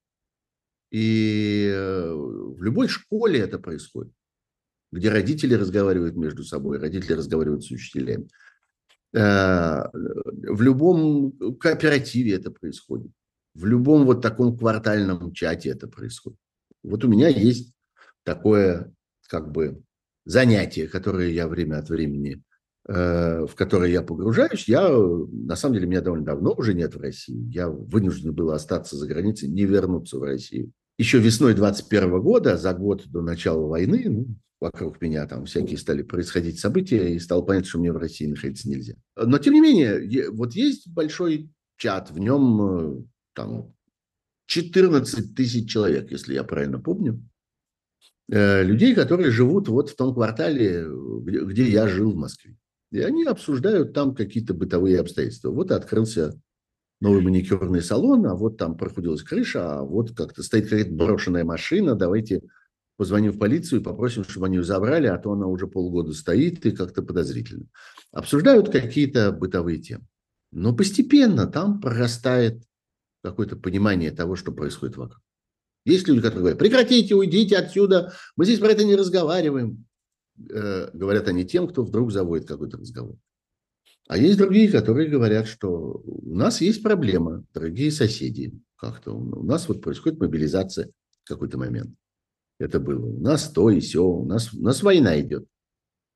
[0.91, 4.13] И э, в любой школе это происходит,
[4.93, 8.29] где родители разговаривают между собой, родители разговаривают с учителями.
[9.13, 13.11] Э, В любом кооперативе это происходит,
[13.55, 16.39] в любом вот таком квартальном чате это происходит.
[16.83, 17.73] Вот у меня есть
[18.23, 18.93] такое
[19.29, 19.83] как бы
[20.27, 22.43] занятие, которое я время от времени,
[22.89, 26.95] э, в которое я погружаюсь, я, э, на самом деле, меня довольно давно уже нет
[26.95, 27.49] в России.
[27.51, 30.73] Я вынужден был остаться за границей, не вернуться в Россию.
[30.99, 34.27] Еще весной 21 года, за год до начала войны, ну,
[34.61, 38.69] вокруг меня там всякие стали происходить события, и стало понятно, что мне в России находиться
[38.69, 38.95] нельзя.
[39.17, 43.03] Но, тем не менее, вот есть большой чат, в нем э,
[43.35, 43.75] там
[44.47, 47.23] 14 тысяч человек, если я правильно помню
[48.29, 52.57] людей, которые живут вот в том квартале, э, где, где я жил в Москве.
[52.91, 55.51] И они обсуждают там какие-то бытовые обстоятельства.
[55.51, 56.35] Вот открылся
[57.01, 61.95] новый маникюрный салон, а вот там прохудилась крыша, а вот как-то стоит какая-то брошенная машина,
[61.95, 62.43] давайте
[62.97, 66.65] позвоним в полицию и попросим, чтобы они ее забрали, а то она уже полгода стоит
[66.65, 67.67] и как-то подозрительно.
[68.13, 70.07] Обсуждают какие-то бытовые темы.
[70.53, 72.63] Но постепенно там прорастает
[73.23, 75.21] какое-то понимание того, что происходит вокруг.
[75.87, 79.87] Есть люди, которые говорят, прекратите, уйдите отсюда, мы здесь про это не разговариваем.
[80.51, 83.17] Э, говорят они тем, кто вдруг заводит какой-то разговор.
[84.09, 89.69] А есть другие, которые говорят, что у нас есть проблема, дорогие соседи, как-то у нас
[89.69, 90.91] вот происходит мобилизация
[91.25, 91.95] в какой-то момент.
[92.59, 93.07] Это было.
[93.07, 95.47] У нас то и все, у нас, у нас война идет.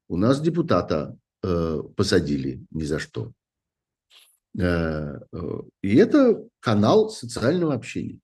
[0.09, 3.33] У нас депутата э, посадили ни за что.
[4.59, 8.19] Э, э, и это канал социального общения.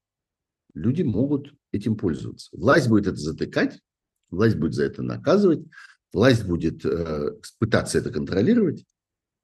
[0.77, 2.51] Люди могут этим пользоваться.
[2.53, 3.81] Власть будет это затыкать,
[4.29, 5.64] власть будет за это наказывать,
[6.12, 8.85] власть будет э, пытаться это контролировать,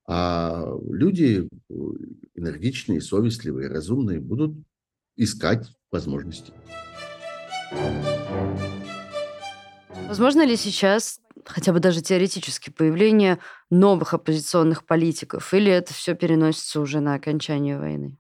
[0.06, 1.48] а люди
[2.34, 4.58] энергичные, совестливые, разумные будут
[5.16, 6.52] искать возможности.
[10.06, 13.38] Возможно ли сейчас, хотя бы даже теоретически, появление
[13.70, 15.54] новых оппозиционных политиков?
[15.54, 18.18] Или это все переносится уже на окончание войны?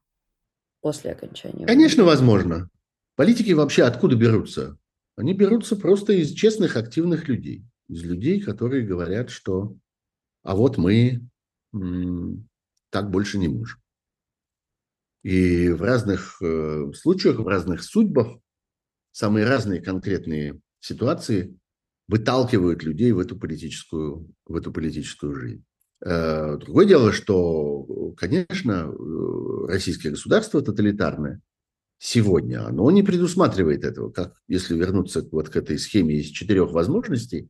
[0.80, 2.16] После окончания Конечно, войны?
[2.16, 2.68] возможно.
[3.16, 4.78] Политики вообще откуда берутся?
[5.16, 7.64] Они берутся просто из честных, активных людей.
[7.88, 9.76] Из людей, которые говорят, что
[10.42, 11.20] а вот мы
[11.72, 12.48] м-
[12.90, 13.78] так больше не можем.
[15.22, 18.38] И в разных э, случаях, в разных судьбах
[19.12, 21.56] самые разные конкретные ситуации
[22.08, 25.64] выталкивают людей в эту политическую, в эту политическую жизнь.
[26.04, 31.40] Э, другое дело, что, конечно, э, российское государство тоталитарное
[32.02, 34.10] сегодня, оно не предусматривает этого.
[34.10, 37.48] Как если вернуться вот к этой схеме из четырех возможностей,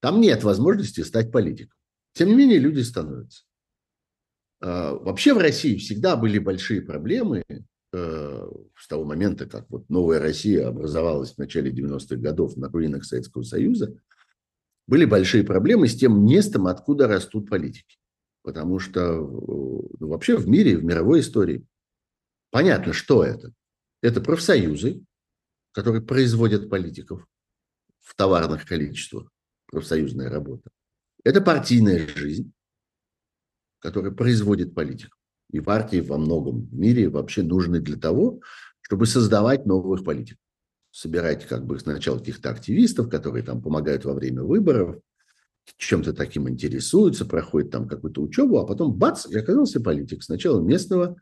[0.00, 1.78] там нет возможности стать политиком.
[2.12, 3.44] Тем не менее, люди становятся.
[4.60, 7.44] Э, вообще в России всегда были большие проблемы
[7.96, 13.04] Э, с того момента, как вот новая Россия образовалась в начале 90-х годов на руинах
[13.04, 13.96] Советского Союза,
[14.88, 17.96] были большие проблемы с тем местом, откуда растут политики.
[18.42, 21.64] Потому что э, ну, вообще в мире, в мировой истории
[22.50, 23.52] понятно, что это.
[24.04, 25.02] Это профсоюзы,
[25.72, 27.26] которые производят политиков
[28.02, 29.30] в товарных количествах,
[29.64, 30.68] профсоюзная работа.
[31.24, 32.52] Это партийная жизнь,
[33.78, 35.18] которая производит политиков
[35.50, 38.42] и партии во многом мире вообще нужны для того,
[38.82, 40.42] чтобы создавать новых политиков.
[40.90, 45.00] Собирать как бы сначала каких-то активистов, которые там помогают во время выборов,
[45.78, 50.22] чем-то таким интересуются, проходят там какую-то учебу, а потом бац, и оказался политик.
[50.22, 51.16] Сначала местного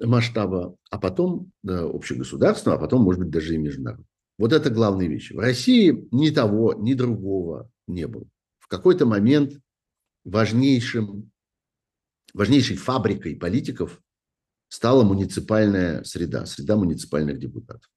[0.00, 4.06] масштаба, а потом да, общегосударственного, а потом, может быть, даже и международного.
[4.38, 5.34] Вот это главные вещи.
[5.34, 8.24] В России ни того, ни другого не было.
[8.58, 9.60] В какой-то момент
[10.24, 11.30] важнейшим
[12.32, 14.00] важнейшей фабрикой политиков
[14.68, 17.90] стала муниципальная среда, среда муниципальных депутатов.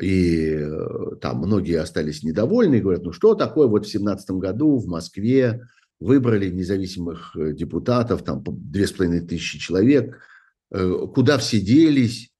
[0.00, 4.76] И э, там многие остались недовольны и говорят, ну что такое, вот в 2017 году
[4.76, 5.66] в Москве
[5.98, 10.18] выбрали независимых э, депутатов, там две с половиной тысячи человек,
[10.70, 12.30] куда все делись,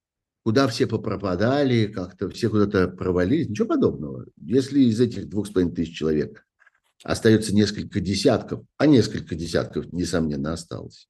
[0.44, 3.48] куда все попропадали, как-то все куда-то провалились.
[3.48, 4.26] Ничего подобного.
[4.36, 6.46] Если из этих двух с половиной тысяч человек
[7.02, 11.08] остается несколько десятков, а несколько десятков, несомненно, осталось,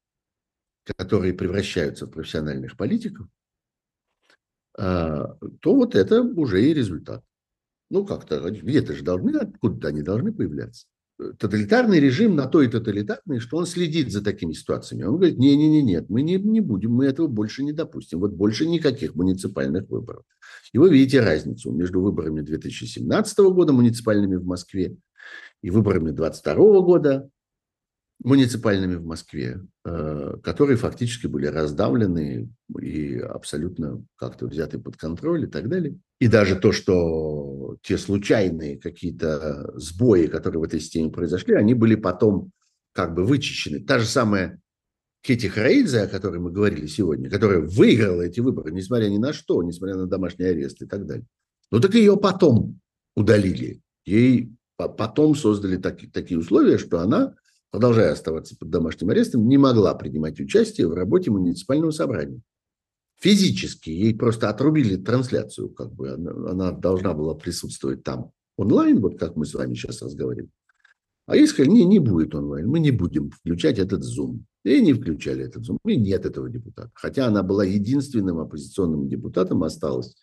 [0.97, 3.29] которые превращаются в профессиональных политиков,
[4.77, 7.25] а, то вот это уже и результат.
[7.91, 10.87] Ну, как-то где-то же должны, откуда-то они должны появляться.
[11.39, 15.03] Тоталитарный режим на то и тоталитарный, что он следит за такими ситуациями.
[15.03, 18.21] Он говорит, не-не-не, нет, мы не, не будем, мы этого больше не допустим.
[18.21, 20.25] Вот больше никаких муниципальных выборов.
[20.73, 24.97] И вы видите разницу между выборами 2017 года, муниципальными в Москве,
[25.63, 27.31] и выборами 2022 года,
[28.23, 32.51] муниципальными в Москве, э, которые фактически были раздавлены
[32.81, 35.97] и абсолютно как-то взяты под контроль и так далее.
[36.19, 41.95] И даже то, что те случайные какие-то сбои, которые в этой системе произошли, они были
[41.95, 42.51] потом
[42.93, 43.81] как бы вычищены.
[43.81, 44.61] Та же самая
[45.23, 49.63] Кетти Храидзе, о которой мы говорили сегодня, которая выиграла эти выборы, несмотря ни на что,
[49.63, 51.27] несмотря на домашний арест и так далее.
[51.71, 52.81] Но так ее потом
[53.15, 53.81] удалили.
[54.05, 57.35] Ей потом создали такие, такие условия, что она
[57.71, 62.41] продолжая оставаться под домашним арестом, не могла принимать участие в работе муниципального собрания.
[63.21, 69.19] Физически ей просто отрубили трансляцию, как бы она, она должна была присутствовать там онлайн, вот
[69.19, 70.51] как мы с вами сейчас разговариваем.
[71.27, 74.41] А ей сказали, не, не будет онлайн, мы не будем включать этот Zoom.
[74.65, 76.91] И не включали этот Zoom, и нет этого депутата.
[76.95, 80.17] Хотя она была единственным оппозиционным депутатом, осталась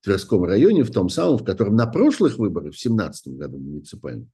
[0.00, 4.30] в Тверском районе, в том самом, в котором на прошлых выборах, в 2017 году муниципальном,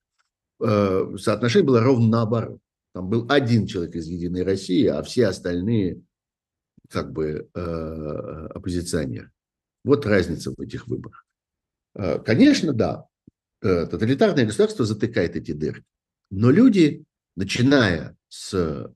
[0.61, 2.61] Э, соотношение было ровно наоборот.
[2.93, 6.03] Там был один человек из «Единой России», а все остальные
[6.89, 7.61] как бы э,
[8.55, 9.31] оппозиционеры.
[9.85, 11.27] Вот разница в этих выборах.
[11.95, 13.07] Э, конечно, да,
[13.61, 15.85] тоталитарное государство затыкает эти дыры.
[16.31, 18.93] Но люди, начиная с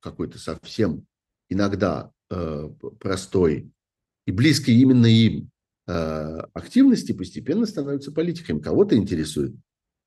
[0.00, 1.04] какой-то совсем
[1.50, 3.70] иногда простой
[4.26, 5.50] и близкой именно им
[5.84, 8.60] активности постепенно становятся политиками.
[8.60, 9.54] Кого-то интересует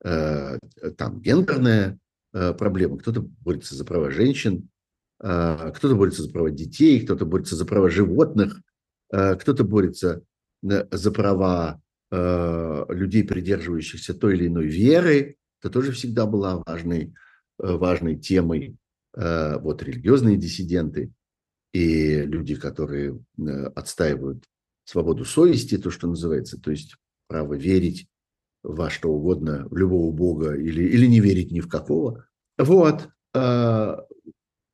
[0.02, 1.98] там гендерная
[2.32, 4.68] проблема, кто-то борется за права женщин,
[5.18, 8.60] кто-то борется за права детей, кто-то борется за права животных,
[9.08, 10.22] кто-то борется
[10.62, 11.80] за права
[12.10, 15.36] людей, придерживающихся той или иной веры.
[15.60, 17.14] Это тоже всегда была важной,
[17.58, 18.76] важной темой.
[19.14, 21.10] Вот религиозные диссиденты
[21.72, 23.18] и люди, которые
[23.74, 24.44] отстаивают
[24.84, 28.06] свободу совести, то, что называется, то есть право верить
[28.66, 32.26] во что угодно, в любого бога или, или не верить ни в какого.
[32.58, 33.08] Вот.
[33.34, 34.04] А,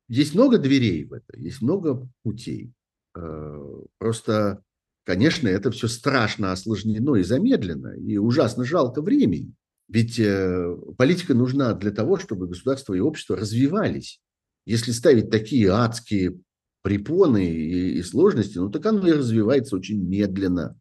[0.09, 2.73] есть много дверей в это, есть много путей.
[3.15, 4.63] А, просто,
[5.05, 9.53] конечно, это все страшно осложнено и замедлено, и ужасно жалко времени.
[9.89, 14.21] Ведь э, политика нужна для того, чтобы государство и общество развивались.
[14.65, 16.39] Если ставить такие адские
[16.81, 20.79] препоны и, и сложности, ну так оно и развивается очень медленно.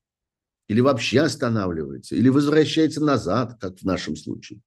[0.69, 4.61] Или вообще останавливается, или возвращается назад, как в нашем случае.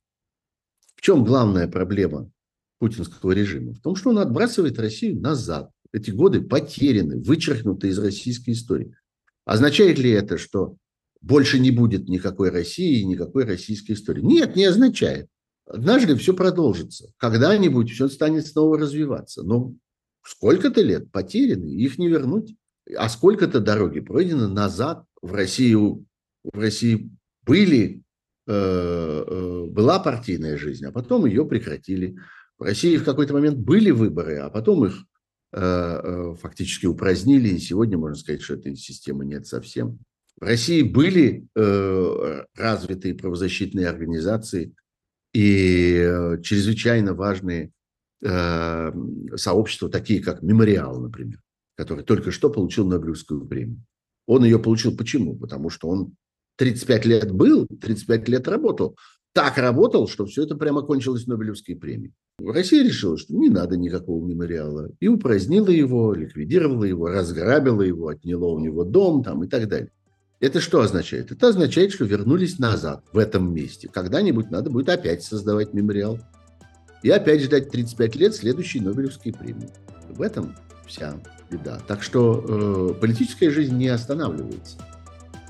[0.96, 2.32] В чем главная проблема
[2.80, 3.74] путинского режима?
[3.74, 5.72] В том, что он отбрасывает Россию назад.
[5.92, 8.96] Эти годы потеряны, вычеркнуты из российской истории.
[9.46, 10.76] Означает ли это, что
[11.22, 14.22] больше не будет никакой России и никакой российской истории?
[14.22, 15.28] Нет, не означает.
[15.66, 17.12] Однажды все продолжится.
[17.18, 19.44] Когда-нибудь все станет снова развиваться.
[19.44, 19.74] Но
[20.24, 22.56] сколько-то лет потеряны, их не вернуть.
[22.96, 26.06] А сколько-то дороги пройдено назад в Россию.
[26.44, 27.10] В России
[27.44, 28.04] были,
[28.48, 32.16] э, э, была партийная жизнь, а потом ее прекратили.
[32.60, 35.04] В России в какой-то момент были выборы, а потом их
[35.52, 40.00] э, фактически упразднили, и сегодня можно сказать, что этой системы нет совсем.
[40.40, 44.76] В России были развитые правозащитные организации
[45.34, 47.72] и чрезвычайно важные
[48.22, 51.40] сообщества, такие как «Мемориал», например,
[51.78, 53.82] который только что получил Нобелевскую премию.
[54.28, 55.36] Он ее получил почему?
[55.36, 56.16] Потому что он
[56.58, 58.98] 35 лет был, 35 лет работал.
[59.34, 62.14] Так работал, что все это прямо кончилось Нобелевской премией.
[62.40, 64.92] Россия решила, что не надо никакого мемориала.
[65.00, 69.92] И упразднила его, ликвидировала его, разграбила его, отняла у него дом там, и так далее.
[70.40, 71.32] Это что означает?
[71.32, 73.90] Это означает, что вернулись назад, в этом месте.
[73.92, 76.20] Когда-нибудь надо будет опять создавать мемориал
[77.04, 79.70] и опять ждать 35 лет следующей Нобелевской премии.
[80.10, 80.56] В этом
[80.88, 81.16] вся
[81.50, 81.80] беда.
[81.88, 84.78] Так что э, политическая жизнь не останавливается.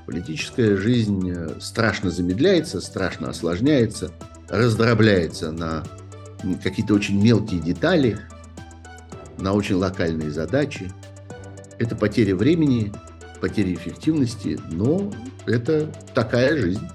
[0.06, 4.12] Политическая жизнь э, страшно замедляется, страшно осложняется,
[4.48, 5.84] раздробляется на
[6.62, 8.18] какие-то очень мелкие детали,
[9.38, 10.92] на очень локальные задачи.
[11.78, 12.92] Это потеря времени,
[13.40, 15.12] потеря эффективности, но
[15.46, 16.86] это такая жизнь.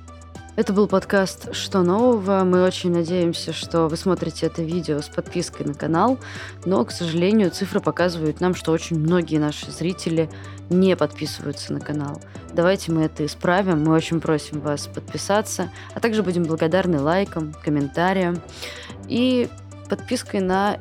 [0.62, 2.44] Это был подкаст «Что нового?».
[2.44, 6.20] Мы очень надеемся, что вы смотрите это видео с подпиской на канал,
[6.66, 10.30] но, к сожалению, цифры показывают нам, что очень многие наши зрители
[10.70, 12.22] не подписываются на канал.
[12.54, 13.84] Давайте мы это исправим.
[13.84, 18.40] Мы очень просим вас подписаться, а также будем благодарны лайкам, комментариям
[19.08, 19.50] и
[19.90, 20.78] подпиской на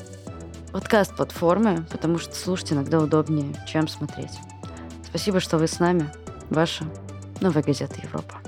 [0.72, 4.38] подкаст-платформы, потому что слушать иногда удобнее, чем смотреть.
[5.08, 6.12] Спасибо, что вы с нами.
[6.50, 6.84] Ваша
[7.40, 8.42] Новая газета Европа.